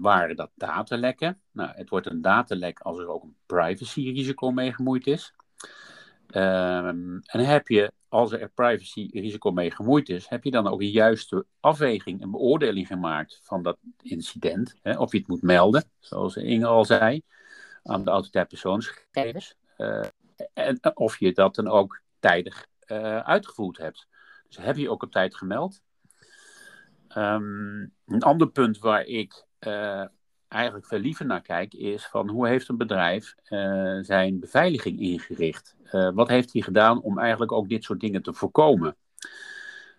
waren 0.00 0.36
dat 0.36 0.50
datalekken? 0.54 1.40
Nou, 1.50 1.70
het 1.74 1.88
wordt 1.88 2.06
een 2.06 2.22
datalek 2.22 2.80
als 2.80 2.98
er 2.98 3.08
ook 3.08 3.22
een 3.22 3.36
privacy-risico 3.46 4.50
mee 4.50 4.72
gemoeid 4.72 5.06
is. 5.06 5.34
Um, 6.34 7.20
en 7.22 7.40
heb 7.40 7.68
je, 7.68 7.92
als 8.08 8.32
er 8.32 8.48
privacy-risico 8.48 9.50
mee 9.50 9.70
gemoeid 9.70 10.08
is, 10.08 10.28
heb 10.28 10.44
je 10.44 10.50
dan 10.50 10.66
ook 10.66 10.80
een 10.80 10.90
juiste 10.90 11.46
afweging 11.60 12.22
en 12.22 12.30
beoordeling 12.30 12.86
gemaakt 12.86 13.40
van 13.42 13.62
dat 13.62 13.78
incident? 14.02 14.74
Hè? 14.82 14.98
Of 14.98 15.12
je 15.12 15.18
het 15.18 15.28
moet 15.28 15.42
melden, 15.42 15.84
zoals 15.98 16.36
Inge 16.36 16.66
al 16.66 16.84
zei, 16.84 17.22
aan 17.82 18.04
de 18.04 18.10
autoriteit 18.10 18.48
persoonsgegevens. 18.48 19.56
Uh, 19.78 20.04
en 20.54 20.80
of 20.94 21.18
je 21.18 21.32
dat 21.32 21.54
dan 21.54 21.68
ook 21.68 22.02
tijdig 22.20 22.66
uh, 22.86 23.18
uitgevoerd 23.18 23.78
hebt. 23.78 24.06
Dus 24.48 24.56
heb 24.56 24.76
je 24.76 24.90
ook 24.90 25.02
op 25.02 25.12
tijd 25.12 25.36
gemeld? 25.36 25.82
Um, 27.16 27.92
een 28.06 28.22
ander 28.22 28.50
punt 28.50 28.78
waar 28.78 29.04
ik 29.04 29.44
eigenlijk 30.52 30.86
veel 30.86 30.98
liever 30.98 31.26
naar 31.26 31.42
kijk, 31.42 31.74
is 31.74 32.06
van 32.06 32.28
hoe 32.28 32.48
heeft 32.48 32.68
een 32.68 32.76
bedrijf 32.76 33.34
uh, 33.48 33.98
zijn 34.00 34.40
beveiliging 34.40 35.00
ingericht? 35.00 35.76
Uh, 35.92 36.10
wat 36.14 36.28
heeft 36.28 36.52
hij 36.52 36.62
gedaan 36.62 37.02
om 37.02 37.18
eigenlijk 37.18 37.52
ook 37.52 37.68
dit 37.68 37.84
soort 37.84 38.00
dingen 38.00 38.22
te 38.22 38.32
voorkomen? 38.32 38.96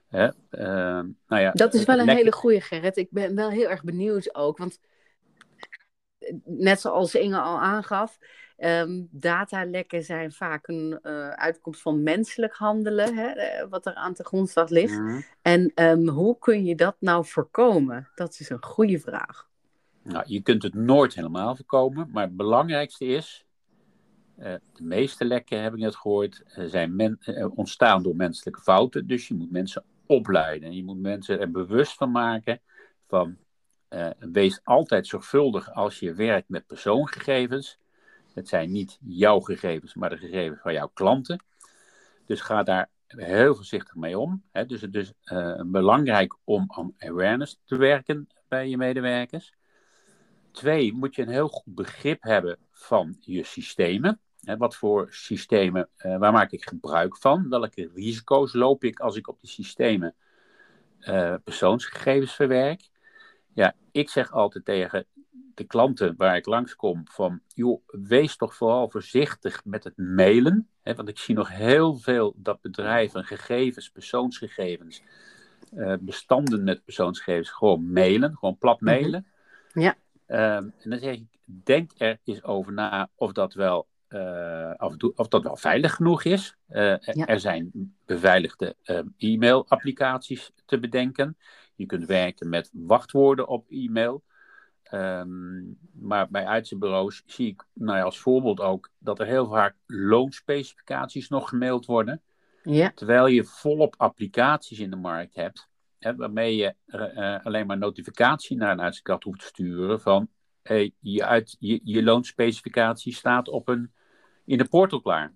Hè? 0.08 0.26
Uh, 0.26 1.04
nou 1.28 1.42
ja, 1.42 1.52
dat 1.52 1.74
is 1.74 1.86
wel 1.86 2.00
een 2.00 2.10
hele 2.10 2.32
goede, 2.32 2.62
Gerrit. 2.62 2.98
Ik 2.98 3.08
ben 3.12 3.36
wel 3.36 3.50
heel 3.50 3.70
erg 3.70 3.84
benieuwd 3.84 4.36
ook. 4.36 4.58
Want 4.58 4.80
net 6.46 6.82
zoals 6.82 7.16
Inge 7.16 7.40
al 7.40 7.60
aangaf, 7.60 8.20
um, 8.58 9.08
datalekken 9.12 10.04
zijn 10.04 10.32
vaak 10.32 10.68
een 10.68 11.00
uh, 11.04 11.30
uitkomst 11.30 11.82
van 11.82 12.04
menselijk 12.04 12.54
handelen, 12.54 13.16
hè, 13.16 13.68
wat 13.68 13.86
er 13.86 13.94
aan 13.94 14.14
de 14.14 14.24
grondslag 14.24 14.70
ligt. 14.70 15.00
Mm. 15.00 15.24
En 15.42 15.72
um, 15.76 16.08
hoe 16.08 16.38
kun 16.40 16.66
je 16.66 16.76
dat 16.76 16.96
nou 17.00 17.26
voorkomen? 17.26 18.10
Dat 18.16 18.40
is 18.40 18.50
een 18.50 18.64
goede 18.64 19.00
vraag. 19.00 19.52
Nou, 20.04 20.24
je 20.28 20.42
kunt 20.42 20.64
het 20.64 20.74
nooit 20.74 21.14
helemaal 21.14 21.56
voorkomen, 21.56 22.10
maar 22.12 22.24
het 22.24 22.36
belangrijkste 22.36 23.06
is, 23.06 23.46
uh, 24.40 24.54
de 24.74 24.84
meeste 24.84 25.26
lekken, 25.26 25.62
heb 25.62 25.74
ik 25.74 25.80
net 25.80 25.96
gehoord, 25.96 26.44
uh, 26.58 26.66
zijn 26.66 27.20
uh, 27.26 27.58
ontstaan 27.58 28.04
door 28.04 28.16
menselijke 28.16 28.62
fouten. 28.62 29.08
Dus 29.08 29.28
je 29.28 29.34
moet 29.34 29.52
mensen 29.52 29.84
opleiden. 30.06 30.76
Je 30.76 30.84
moet 30.84 31.00
mensen 31.00 31.40
er 31.40 31.52
bewust 31.52 31.94
van 31.94 32.12
maken 32.12 32.62
van, 33.08 33.38
wees 34.20 34.60
altijd 34.64 35.08
zorgvuldig 35.08 35.74
als 35.74 36.00
je 36.00 36.14
werkt 36.14 36.50
met 36.50 36.68
persoongegevens. 36.68 37.78
Het 38.34 38.48
zijn 38.48 38.72
niet 38.72 38.98
jouw 39.02 39.40
gegevens, 39.40 39.94
maar 39.94 40.10
de 40.10 40.18
gegevens 40.18 40.62
van 40.62 40.74
jouw 40.74 40.92
klanten. 40.94 41.44
Dus 42.26 42.42
ga 42.42 42.64
daar 42.64 42.90
heel 43.08 43.56
voorzichtig 43.56 43.96
mee 43.96 44.20
om. 44.20 44.44
Hè. 44.52 44.66
Dus 44.66 44.82
het 44.82 44.96
is 44.96 45.14
belangrijk 45.66 46.36
om 46.44 46.66
aan 46.68 46.94
awareness 46.98 47.60
te 47.66 47.76
werken 47.76 48.28
bij 48.48 48.70
je 48.70 48.78
medewerkers. 48.78 49.54
Twee, 50.54 50.94
moet 50.94 51.16
je 51.16 51.22
een 51.22 51.30
heel 51.30 51.48
goed 51.48 51.76
begrip 51.76 52.24
hebben 52.24 52.58
van 52.72 53.16
je 53.20 53.44
systemen. 53.44 54.20
Hè, 54.42 54.58
wat 54.58 54.76
voor 54.76 55.08
systemen, 55.10 55.90
uh, 55.98 56.18
waar 56.18 56.32
maak 56.32 56.52
ik 56.52 56.68
gebruik 56.68 57.18
van? 57.18 57.50
Welke 57.50 57.90
risico's 57.96 58.54
loop 58.54 58.84
ik 58.84 59.00
als 59.00 59.16
ik 59.16 59.28
op 59.28 59.42
die 59.42 59.50
systemen 59.50 60.16
uh, 61.00 61.36
persoonsgegevens 61.44 62.34
verwerk? 62.34 62.90
Ja, 63.54 63.76
ik 63.92 64.10
zeg 64.10 64.32
altijd 64.32 64.66
tegen 64.66 65.06
de 65.54 65.64
klanten 65.64 66.14
waar 66.18 66.36
ik 66.36 66.46
langskom 66.46 67.02
van, 67.12 67.40
joh, 67.48 67.82
wees 67.88 68.36
toch 68.36 68.56
vooral 68.56 68.90
voorzichtig 68.90 69.66
met 69.66 69.84
het 69.84 69.98
mailen. 69.98 70.68
Want 70.84 71.10
ik 71.10 71.18
zie 71.18 71.36
nog 71.36 71.50
heel 71.50 71.96
veel 71.96 72.34
dat 72.38 72.62
bedrijven 72.62 73.24
gegevens, 73.24 73.90
persoonsgegevens, 73.90 75.04
uh, 75.74 75.94
bestanden 76.00 76.64
met 76.64 76.84
persoonsgegevens 76.84 77.50
gewoon 77.50 77.92
mailen, 77.92 78.36
gewoon 78.36 78.58
plat 78.58 78.82
mhm. 78.82 78.86
mailen. 78.86 79.28
Ja. 79.74 79.96
Um, 80.28 80.74
en 80.80 80.90
dan 80.90 81.00
zeg 81.00 81.14
ik, 81.14 81.26
denk 81.46 81.92
er 81.98 82.20
eens 82.24 82.44
over 82.44 82.74
na 82.74 83.10
of 83.16 83.32
dat 83.32 83.54
wel, 83.54 83.88
uh, 84.10 84.74
of, 84.78 84.96
of, 85.16 85.28
dat 85.28 85.44
wel 85.44 85.56
veilig 85.56 85.96
genoeg 85.96 86.24
is. 86.24 86.56
Uh, 86.70 86.98
ja. 86.98 87.28
Er 87.28 87.40
zijn 87.40 87.96
beveiligde 88.06 88.76
uh, 88.86 89.00
e-mail-applicaties 89.18 90.52
te 90.66 90.80
bedenken. 90.80 91.38
Je 91.76 91.86
kunt 91.86 92.06
werken 92.06 92.50
met 92.50 92.70
wachtwoorden 92.74 93.48
op 93.48 93.66
e-mail. 93.70 94.24
Um, 94.92 95.78
maar 95.94 96.30
bij 96.30 96.46
uitzendbureaus 96.46 97.24
zie 97.26 97.48
ik 97.48 97.66
nou 97.74 97.98
ja, 97.98 98.04
als 98.04 98.20
voorbeeld 98.20 98.60
ook 98.60 98.92
dat 98.98 99.20
er 99.20 99.26
heel 99.26 99.48
vaak 99.48 99.76
loonspecificaties 99.86 101.30
nog 101.30 101.50
gemaild 101.50 101.86
worden. 101.86 102.22
Ja. 102.64 102.92
Terwijl 102.96 103.28
je 103.28 103.44
volop 103.44 103.96
applicaties 103.98 104.80
in 104.80 104.90
de 104.90 104.96
markt 104.96 105.36
hebt 105.36 105.70
hè, 106.04 106.16
waarmee 106.16 106.56
je 106.56 106.76
uh, 106.86 107.46
alleen 107.46 107.68
maar 107.68 107.78
notificatie 107.78 108.58
naar 108.58 108.72
een 108.72 108.82
uitzendkracht 108.82 109.24
hoeft 109.24 109.40
te 109.40 109.46
sturen 109.46 110.02
van 110.02 110.30
hey, 110.64 110.94
je, 111.00 111.26
uit, 111.26 111.56
je, 111.60 111.80
je 111.84 112.04
loonspecificatie 112.04 113.14
staat 113.14 113.48
op 113.48 113.68
een, 113.68 113.92
in 114.46 114.58
de 114.58 114.66
portal 114.66 115.02
klaar. 115.02 115.34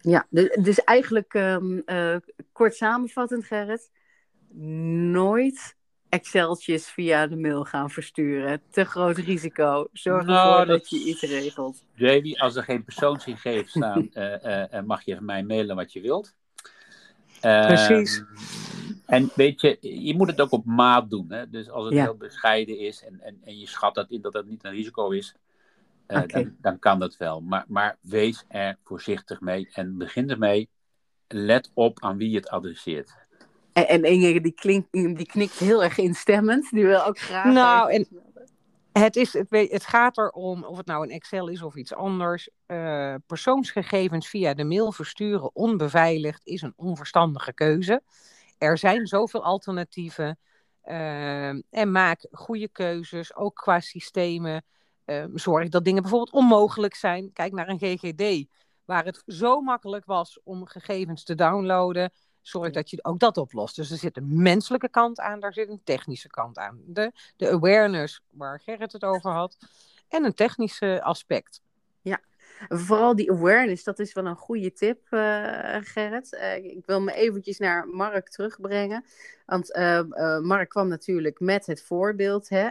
Ja, 0.00 0.26
dus, 0.30 0.56
dus 0.62 0.84
eigenlijk 0.84 1.34
um, 1.34 1.82
uh, 1.86 2.16
kort 2.52 2.74
samenvattend 2.74 3.44
Gerrit, 3.44 3.90
nooit 4.52 5.76
Exceltjes 6.08 6.88
via 6.88 7.26
de 7.26 7.36
mail 7.36 7.64
gaan 7.64 7.90
versturen. 7.90 8.62
Te 8.70 8.84
groot 8.84 9.16
risico. 9.16 9.88
Zorg 9.92 10.26
nou, 10.26 10.50
ervoor 10.50 10.66
dat, 10.66 10.78
dat, 10.78 10.90
je 10.90 11.08
iets 11.08 11.20
regelt. 11.20 11.84
Davy, 11.96 12.34
als 12.34 12.56
er 12.56 12.62
geen 12.62 12.84
persoonsgegevens 12.84 13.70
staan, 13.70 14.10
uh, 14.12 14.80
mag 14.92 15.04
je 15.04 15.14
van 15.14 15.24
mij 15.24 15.42
mailen 15.42 15.76
wat 15.76 15.92
je 15.92 16.00
wilt. 16.00 16.36
Precies. 17.40 18.24
En 19.06 19.30
weet 19.34 19.60
je, 19.60 19.78
je 19.80 20.14
moet 20.14 20.28
het 20.28 20.40
ook 20.40 20.52
op 20.52 20.64
maat 20.64 21.10
doen. 21.10 21.26
Hè? 21.28 21.50
Dus 21.50 21.70
als 21.70 21.84
het 21.84 21.94
heel 21.94 22.16
bescheiden 22.16 22.78
is 22.78 23.04
en, 23.04 23.20
en, 23.20 23.38
en 23.44 23.58
je 23.58 23.66
schat 23.66 23.94
dat 23.94 24.10
in 24.10 24.20
dat 24.20 24.32
het 24.32 24.46
niet 24.48 24.64
een 24.64 24.70
risico 24.70 25.10
is, 25.10 25.34
uh, 26.08 26.22
dan, 26.26 26.56
dan, 26.60 26.78
kan 26.78 26.98
dat 26.98 27.16
wel. 27.16 27.40
Maar, 27.40 27.64
maar 27.68 27.96
wees 28.00 28.44
er 28.48 28.78
voorzichtig 28.84 29.40
mee 29.40 29.68
en 29.72 29.98
begin 29.98 30.30
ermee. 30.30 30.68
let 31.28 31.70
op 31.74 32.02
aan 32.02 32.16
wie 32.16 32.30
je 32.30 32.36
het 32.36 32.48
adresseert. 32.48 33.14
En, 33.72 33.86
en 33.86 34.04
Inge, 34.04 34.40
die, 34.40 34.52
klinkt, 34.52 34.92
die 34.92 35.26
knikt 35.26 35.58
heel 35.58 35.82
erg 35.82 35.98
instemmend. 35.98 36.70
Die 36.70 36.86
wil 36.86 37.04
ook 37.04 37.18
graag. 37.18 37.52
Nou, 37.52 37.92
en 37.92 38.08
het, 38.92 39.16
is, 39.16 39.32
het, 39.32 39.46
het 39.50 39.86
gaat 39.86 40.18
erom, 40.18 40.64
of 40.64 40.76
het 40.76 40.86
nou 40.86 41.02
een 41.02 41.10
Excel 41.10 41.48
is 41.48 41.62
of 41.62 41.74
iets 41.74 41.94
anders. 41.94 42.48
Uh, 42.66 43.14
persoonsgegevens 43.26 44.28
via 44.28 44.54
de 44.54 44.64
mail 44.64 44.92
versturen 44.92 45.54
onbeveiligd 45.54 46.46
is 46.46 46.62
een 46.62 46.72
onverstandige 46.76 47.52
keuze. 47.52 48.02
Er 48.58 48.78
zijn 48.78 49.06
zoveel 49.06 49.44
alternatieven. 49.44 50.38
Uh, 50.84 51.48
en 51.48 51.90
maak 51.92 52.26
goede 52.30 52.68
keuzes, 52.68 53.34
ook 53.34 53.54
qua 53.54 53.80
systemen. 53.80 54.64
Uh, 55.06 55.24
zorg 55.34 55.68
dat 55.68 55.84
dingen 55.84 56.02
bijvoorbeeld 56.02 56.32
onmogelijk 56.32 56.94
zijn. 56.94 57.32
Kijk 57.32 57.52
naar 57.52 57.68
een 57.68 57.78
GGD, 57.78 58.48
waar 58.84 59.04
het 59.04 59.22
zo 59.26 59.60
makkelijk 59.60 60.04
was 60.04 60.40
om 60.42 60.66
gegevens 60.66 61.24
te 61.24 61.34
downloaden. 61.34 62.12
Zorg 62.40 62.72
dat 62.72 62.90
je 62.90 63.04
ook 63.04 63.18
dat 63.18 63.36
oplost. 63.36 63.76
Dus 63.76 63.90
er 63.90 63.96
zit 63.96 64.16
een 64.16 64.42
menselijke 64.42 64.88
kant 64.88 65.20
aan, 65.20 65.40
daar 65.40 65.52
zit 65.52 65.68
een 65.68 65.80
technische 65.84 66.28
kant 66.28 66.58
aan. 66.58 66.80
De, 66.86 67.12
de 67.36 67.50
awareness, 67.50 68.20
waar 68.30 68.60
Gerrit 68.60 68.92
het 68.92 69.04
over 69.04 69.30
had, 69.30 69.56
en 70.08 70.24
een 70.24 70.34
technische 70.34 71.02
aspect. 71.02 71.60
Vooral 72.68 73.16
die 73.16 73.30
awareness, 73.30 73.84
dat 73.84 73.98
is 73.98 74.12
wel 74.12 74.26
een 74.26 74.36
goede 74.36 74.72
tip, 74.72 75.06
uh, 75.10 75.76
Gerrit. 75.80 76.32
Uh, 76.32 76.56
ik 76.56 76.86
wil 76.86 77.00
me 77.00 77.12
eventjes 77.12 77.58
naar 77.58 77.88
Mark 77.88 78.28
terugbrengen. 78.28 79.04
Want 79.46 79.76
uh, 79.76 80.38
Mark 80.38 80.68
kwam 80.68 80.88
natuurlijk 80.88 81.40
met 81.40 81.66
het 81.66 81.82
voorbeeld. 81.82 82.48
Hè? 82.48 82.70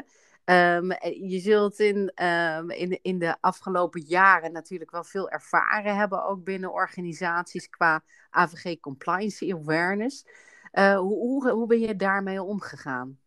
Um, 0.76 0.92
je 1.30 1.40
zult 1.40 1.80
in, 1.80 2.24
um, 2.26 2.70
in, 2.70 3.00
in 3.02 3.20
de 3.20 3.36
afgelopen 3.42 4.02
jaren 4.02 4.52
natuurlijk 4.52 4.92
wel 4.92 5.04
veel 5.04 5.30
ervaren 5.30 5.96
hebben, 5.96 6.26
ook 6.26 6.44
binnen 6.44 6.74
organisaties 6.74 7.70
qua 7.70 8.04
AVG 8.30 8.80
compliance 8.80 9.54
awareness. 9.54 10.26
Hoe, 10.72 10.98
hoe, 10.98 11.50
hoe 11.50 11.68
ben 11.68 11.80
je 11.80 11.96
daarmee 11.96 12.44
omgegaan? 12.44 13.20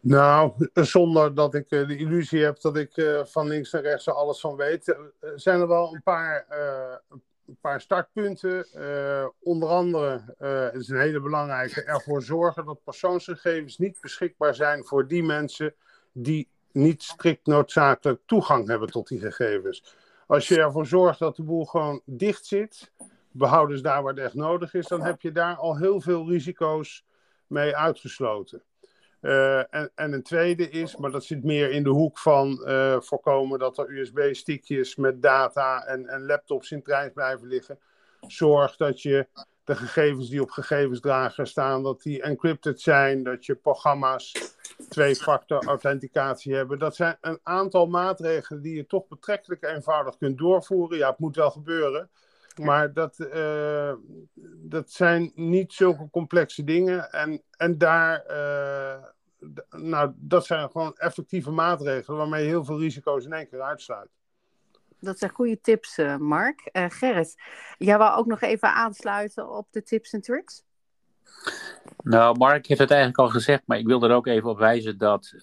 Nou, 0.00 0.68
zonder 0.72 1.34
dat 1.34 1.54
ik 1.54 1.70
uh, 1.70 1.88
de 1.88 1.96
illusie 1.96 2.44
heb 2.44 2.60
dat 2.60 2.76
ik 2.76 2.96
uh, 2.96 3.24
van 3.24 3.48
links 3.48 3.72
naar 3.72 3.82
rechts 3.82 4.06
er 4.06 4.12
alles 4.12 4.40
van 4.40 4.56
weet, 4.56 4.96
zijn 5.34 5.60
er 5.60 5.68
wel 5.68 5.94
een 5.94 6.02
paar, 6.02 6.46
een 7.46 7.58
paar 7.60 7.80
startpunten. 7.80 8.66
Onder 9.40 9.68
andere, 9.68 10.34
het 10.72 10.74
is 10.74 10.88
een 10.88 11.00
hele 11.00 11.20
belangrijke, 11.20 11.82
ervoor 11.82 12.22
zorgen 12.22 12.64
dat 12.64 12.84
persoonsgegevens 12.84 13.78
niet 13.78 13.98
beschikbaar 14.00 14.54
zijn 14.54 14.84
voor 14.84 15.08
die 15.08 15.22
mensen 15.22 15.74
die 16.12 16.48
niet 16.72 17.02
strikt 17.02 17.46
noodzakelijk 17.46 18.20
toegang 18.26 18.68
hebben 18.68 18.88
tot 18.88 19.08
die 19.08 19.20
gegevens. 19.20 19.96
Als 20.26 20.48
je 20.48 20.60
ervoor 20.60 20.86
zorgt 20.86 21.18
dat 21.18 21.36
de 21.36 21.42
boel 21.42 21.64
gewoon 21.64 22.00
dicht 22.04 22.46
zit, 22.46 22.92
behoudens 23.30 23.82
daar 23.82 24.02
waar 24.02 24.14
het 24.14 24.22
echt 24.22 24.34
nodig 24.34 24.74
is, 24.74 24.86
dan 24.86 25.02
heb 25.02 25.20
je 25.20 25.32
daar 25.32 25.56
al 25.56 25.76
heel 25.76 26.00
veel 26.00 26.28
risico's 26.28 27.04
mee 27.46 27.76
uitgesloten. 27.76 28.62
Uh, 29.20 29.74
en, 29.74 29.90
en, 29.94 30.12
een 30.12 30.22
tweede 30.22 30.70
is, 30.70 30.96
maar 30.96 31.10
dat 31.10 31.24
zit 31.24 31.44
meer 31.44 31.70
in 31.70 31.82
de 31.82 31.90
hoek 31.90 32.18
van 32.18 32.62
uh, 32.64 33.00
voorkomen 33.00 33.58
dat 33.58 33.78
er 33.78 33.98
USB-stickjes 33.98 34.96
met 34.96 35.22
data 35.22 35.84
en, 35.84 36.06
en, 36.06 36.26
laptops 36.26 36.70
in 36.70 36.82
trein 36.82 37.12
blijven 37.12 37.48
liggen. 37.48 37.78
Zorg 38.26 38.76
dat 38.76 39.02
je 39.02 39.26
de 39.64 39.76
gegevens 39.76 40.28
die 40.28 40.42
op 40.42 40.50
gegevensdrager 40.50 41.46
staan, 41.46 41.82
dat 41.82 42.02
die 42.02 42.22
encrypted 42.22 42.80
zijn, 42.80 43.22
dat 43.22 43.46
je 43.46 43.54
programma's 43.54 44.54
twee-factor 44.88 45.64
authenticatie 45.64 46.54
hebben. 46.54 46.78
Dat 46.78 46.96
zijn 46.96 47.16
een 47.20 47.40
aantal 47.42 47.86
maatregelen 47.86 48.62
die 48.62 48.76
je 48.76 48.86
toch 48.86 49.08
betrekkelijk 49.08 49.62
eenvoudig 49.64 50.16
kunt 50.16 50.38
doorvoeren. 50.38 50.98
Ja, 50.98 51.08
het 51.08 51.18
moet 51.18 51.36
wel 51.36 51.50
gebeuren. 51.50 52.10
Ja. 52.58 52.64
Maar 52.64 52.92
dat, 52.92 53.18
uh, 53.18 53.92
dat 54.56 54.90
zijn 54.90 55.32
niet 55.34 55.72
zulke 55.72 56.10
complexe 56.10 56.64
dingen. 56.64 57.10
En, 57.10 57.42
en 57.56 57.78
daar, 57.78 58.24
uh, 58.30 59.04
nou, 59.80 60.12
dat 60.16 60.46
zijn 60.46 60.70
gewoon 60.70 60.96
effectieve 60.96 61.50
maatregelen 61.50 62.18
waarmee 62.18 62.42
je 62.42 62.48
heel 62.48 62.64
veel 62.64 62.78
risico's 62.78 63.24
in 63.24 63.32
één 63.32 63.48
keer 63.48 63.60
uitsluit. 63.60 64.08
Dat 65.00 65.18
zijn 65.18 65.30
goede 65.30 65.60
tips, 65.60 65.98
uh, 65.98 66.16
Mark. 66.16 66.68
Gerrit, 66.72 67.34
jij 67.78 67.98
wou 67.98 68.18
ook 68.18 68.26
nog 68.26 68.40
even 68.40 68.74
aansluiten 68.74 69.50
op 69.56 69.66
de 69.70 69.82
tips 69.82 70.12
en 70.12 70.20
tricks? 70.20 70.64
Nou, 72.02 72.38
Mark 72.38 72.66
heeft 72.66 72.80
het 72.80 72.90
eigenlijk 72.90 73.20
al 73.20 73.28
gezegd, 73.28 73.62
maar 73.66 73.78
ik 73.78 73.86
wil 73.86 74.02
er 74.02 74.14
ook 74.14 74.26
even 74.26 74.50
op 74.50 74.58
wijzen 74.58 74.98
dat 74.98 75.34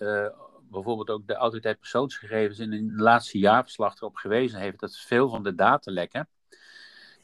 bijvoorbeeld 0.75 1.10
ook 1.10 1.28
de 1.28 1.36
autoriteit 1.36 1.80
persoonsgegevens 1.80 2.60
in 2.60 2.71
het 2.71 2.99
laatste 2.99 3.38
jaarverslag 3.38 3.95
erop 3.95 4.15
gewezen 4.15 4.60
heeft 4.60 4.80
dat 4.80 4.97
veel 4.97 5.30
van 5.30 5.43
de 5.43 5.56
datalekken 5.56 6.28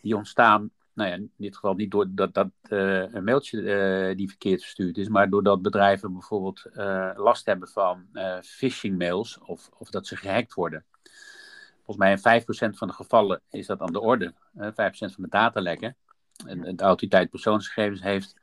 die 0.02 0.16
ontstaan, 0.16 0.72
nou 0.94 1.10
ja, 1.10 1.16
in 1.16 1.32
dit 1.38 1.56
geval 1.56 1.74
niet 1.74 1.92
doordat 1.92 2.34
dat, 2.34 2.50
uh, 2.70 3.14
een 3.14 3.24
mailtje 3.24 3.62
uh, 3.62 4.18
die 4.18 4.28
verkeerd 4.28 4.62
verstuurd 4.62 4.98
is, 4.98 5.08
maar 5.08 5.30
doordat 5.30 5.62
bedrijven 5.62 6.12
bijvoorbeeld 6.12 6.66
uh, 6.74 7.12
last 7.16 7.46
hebben 7.46 7.68
van 7.68 8.08
phishing 8.42 8.98
mails 8.98 9.40
of, 9.40 9.70
of 9.78 9.90
dat 9.90 10.08
ze 10.08 10.16
gehackt 10.16 10.54
worden. 10.54 10.86
Volgens 11.86 11.98
mij 11.98 12.12
in 12.12 12.42
5% 12.74 12.78
van 12.78 12.88
de 12.88 12.94
gevallen 12.94 13.42
is 13.50 13.68
dat 13.68 13.82
aan 13.82 13.94
de 13.94 14.02
orde. 14.02 14.34
5% 14.34 14.34
van 14.92 15.24
de 15.24 15.30
datalekken. 15.30 15.96
En 16.46 16.76
de 16.76 16.84
autoriteit 16.84 17.30
persoonsgegevens 17.30 18.02
heeft 18.02 18.36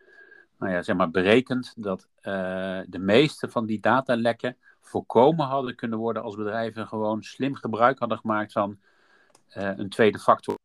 nou 0.58 0.72
ja, 0.72 0.82
zeg 0.82 0.96
maar 0.96 1.10
berekend 1.10 1.74
dat 1.76 2.08
de 2.86 2.98
meeste 2.98 3.48
van 3.48 3.66
die 3.66 3.80
datalekken 3.80 4.56
voorkomen 4.80 5.46
hadden 5.46 5.74
kunnen 5.74 5.98
worden 5.98 6.22
als 6.22 6.36
bedrijven 6.36 6.88
gewoon 6.88 7.22
slim 7.22 7.54
gebruik 7.54 7.98
hadden 7.98 8.18
gemaakt 8.18 8.52
van 8.52 8.78
een 9.48 9.88
tweede 9.88 10.18
factor 10.18 10.58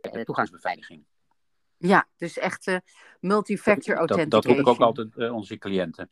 toegangsbeveiliging. 0.00 1.04
Ja, 1.76 2.06
dus 2.16 2.38
echt 2.38 2.66
uh, 2.66 2.76
multifactor 3.20 3.96
authentication. 3.96 4.28
Dat, 4.30 4.42
dat 4.42 4.52
roep 4.52 4.60
ik 4.60 4.66
ook 4.66 4.80
altijd 4.80 5.08
uh, 5.16 5.34
onze 5.34 5.58
cliënten. 5.58 6.10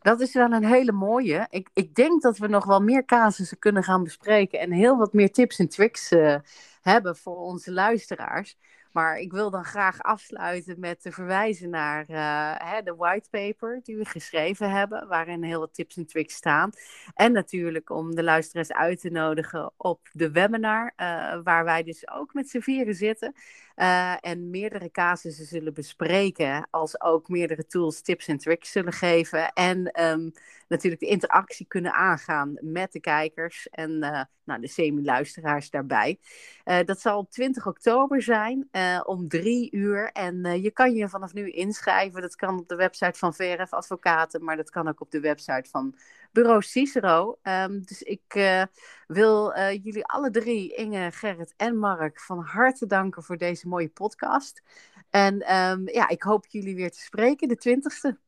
Dat 0.00 0.20
is 0.20 0.34
wel 0.34 0.52
een 0.52 0.64
hele 0.64 0.92
mooie. 0.92 1.46
Ik, 1.50 1.68
ik 1.72 1.94
denk 1.94 2.22
dat 2.22 2.38
we 2.38 2.46
nog 2.46 2.64
wel 2.64 2.80
meer 2.80 3.04
casussen 3.04 3.58
kunnen 3.58 3.82
gaan 3.82 4.02
bespreken 4.02 4.60
en 4.60 4.72
heel 4.72 4.96
wat 4.96 5.12
meer 5.12 5.30
tips 5.30 5.58
en 5.58 5.68
tricks 5.68 6.12
uh, 6.12 6.36
hebben 6.80 7.16
voor 7.16 7.36
onze 7.36 7.72
luisteraars. 7.72 8.56
Maar 8.92 9.18
ik 9.18 9.32
wil 9.32 9.50
dan 9.50 9.64
graag 9.64 10.02
afsluiten 10.02 10.80
met 10.80 11.02
te 11.02 11.12
verwijzen 11.12 11.70
naar 11.70 12.04
uh, 12.10 12.70
hè, 12.70 12.82
de 12.82 12.94
whitepaper 12.94 13.80
die 13.82 13.96
we 13.96 14.04
geschreven 14.04 14.70
hebben, 14.70 15.08
waarin 15.08 15.42
heel 15.42 15.60
wat 15.60 15.74
tips 15.74 15.96
en 15.96 16.06
tricks 16.06 16.34
staan. 16.34 16.70
En 17.14 17.32
natuurlijk 17.32 17.90
om 17.90 18.14
de 18.14 18.22
luisteraars 18.22 18.72
uit 18.72 19.00
te 19.00 19.10
nodigen 19.10 19.72
op 19.76 20.08
de 20.12 20.30
webinar, 20.30 20.92
uh, 20.96 21.38
waar 21.42 21.64
wij 21.64 21.82
dus 21.82 22.08
ook 22.10 22.34
met 22.34 22.48
z'n 22.48 22.60
vieren 22.60 22.94
zitten. 22.94 23.34
Uh, 23.76 24.14
en 24.20 24.50
meerdere 24.50 24.90
casussen 24.90 25.46
zullen 25.46 25.74
bespreken, 25.74 26.66
als 26.70 27.00
ook 27.00 27.28
meerdere 27.28 27.66
tools, 27.66 28.02
tips 28.02 28.28
en 28.28 28.38
tricks 28.38 28.72
zullen 28.72 28.92
geven. 28.92 29.52
En 29.52 30.02
um, 30.04 30.32
natuurlijk 30.68 31.02
de 31.02 31.08
interactie 31.08 31.66
kunnen 31.66 31.92
aangaan 31.92 32.56
met 32.60 32.92
de 32.92 33.00
kijkers 33.00 33.68
en 33.68 33.90
uh, 33.90 34.22
nou, 34.44 34.60
de 34.60 34.68
semi-luisteraars 34.68 35.70
daarbij. 35.70 36.18
Uh, 36.64 36.78
dat 36.84 37.00
zal 37.00 37.18
op 37.18 37.30
20 37.30 37.66
oktober 37.66 38.22
zijn, 38.22 38.68
om 39.04 39.28
drie 39.28 39.70
uur. 39.70 40.10
En 40.12 40.62
je 40.62 40.70
kan 40.70 40.94
je 40.94 41.08
vanaf 41.08 41.32
nu 41.32 41.50
inschrijven. 41.50 42.20
Dat 42.22 42.36
kan 42.36 42.58
op 42.58 42.68
de 42.68 42.76
website 42.76 43.18
van 43.18 43.34
VRF 43.34 43.72
Advocaten, 43.72 44.44
maar 44.44 44.56
dat 44.56 44.70
kan 44.70 44.88
ook 44.88 45.00
op 45.00 45.10
de 45.10 45.20
website 45.20 45.70
van 45.70 45.94
Bureau 46.32 46.62
Cicero. 46.62 47.38
Um, 47.42 47.82
dus 47.84 48.02
ik 48.02 48.34
uh, 48.36 48.62
wil 49.06 49.56
uh, 49.56 49.72
jullie 49.72 50.06
alle 50.06 50.30
drie, 50.30 50.74
Inge, 50.74 51.10
Gerrit 51.10 51.54
en 51.56 51.76
Mark, 51.76 52.20
van 52.20 52.38
harte 52.38 52.86
danken 52.86 53.22
voor 53.22 53.36
deze 53.36 53.68
mooie 53.68 53.88
podcast. 53.88 54.62
En 55.10 55.54
um, 55.56 55.88
ja, 55.88 56.08
ik 56.08 56.22
hoop 56.22 56.46
jullie 56.46 56.74
weer 56.74 56.90
te 56.90 57.00
spreken, 57.00 57.48
de 57.48 57.56
twintigste. 57.56 58.18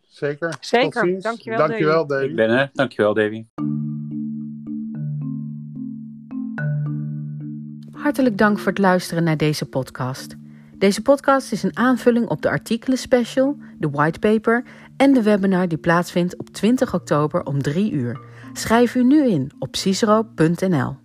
Zeker. 0.00 0.56
Zeker. 0.60 1.20
Dankjewel, 1.20 1.58
Dankjewel 1.58 2.06
Davy. 2.06 2.24
Ik 2.24 2.36
ben 2.36 2.50
er. 2.50 2.70
Dankjewel, 2.72 3.14
Davy. 3.14 3.46
Hartelijk 7.90 8.38
dank 8.38 8.58
voor 8.58 8.68
het 8.68 8.78
luisteren 8.78 9.24
naar 9.24 9.36
deze 9.36 9.68
podcast. 9.68 10.34
Deze 10.76 11.02
podcast 11.02 11.52
is 11.52 11.62
een 11.62 11.76
aanvulling 11.76 12.28
op 12.28 12.42
de 12.42 12.48
artikelen 12.48 12.98
special, 12.98 13.58
de 13.78 13.90
whitepaper 13.90 14.64
en 15.02 15.12
de 15.12 15.22
webinar 15.22 15.68
die 15.68 15.78
plaatsvindt 15.78 16.38
op 16.38 16.48
20 16.48 16.94
oktober 16.94 17.42
om 17.42 17.62
3 17.62 17.92
uur. 17.92 18.20
Schrijf 18.52 18.94
u 18.94 19.04
nu 19.04 19.28
in 19.28 19.52
op 19.58 19.76
cicero.nl. 19.76 21.01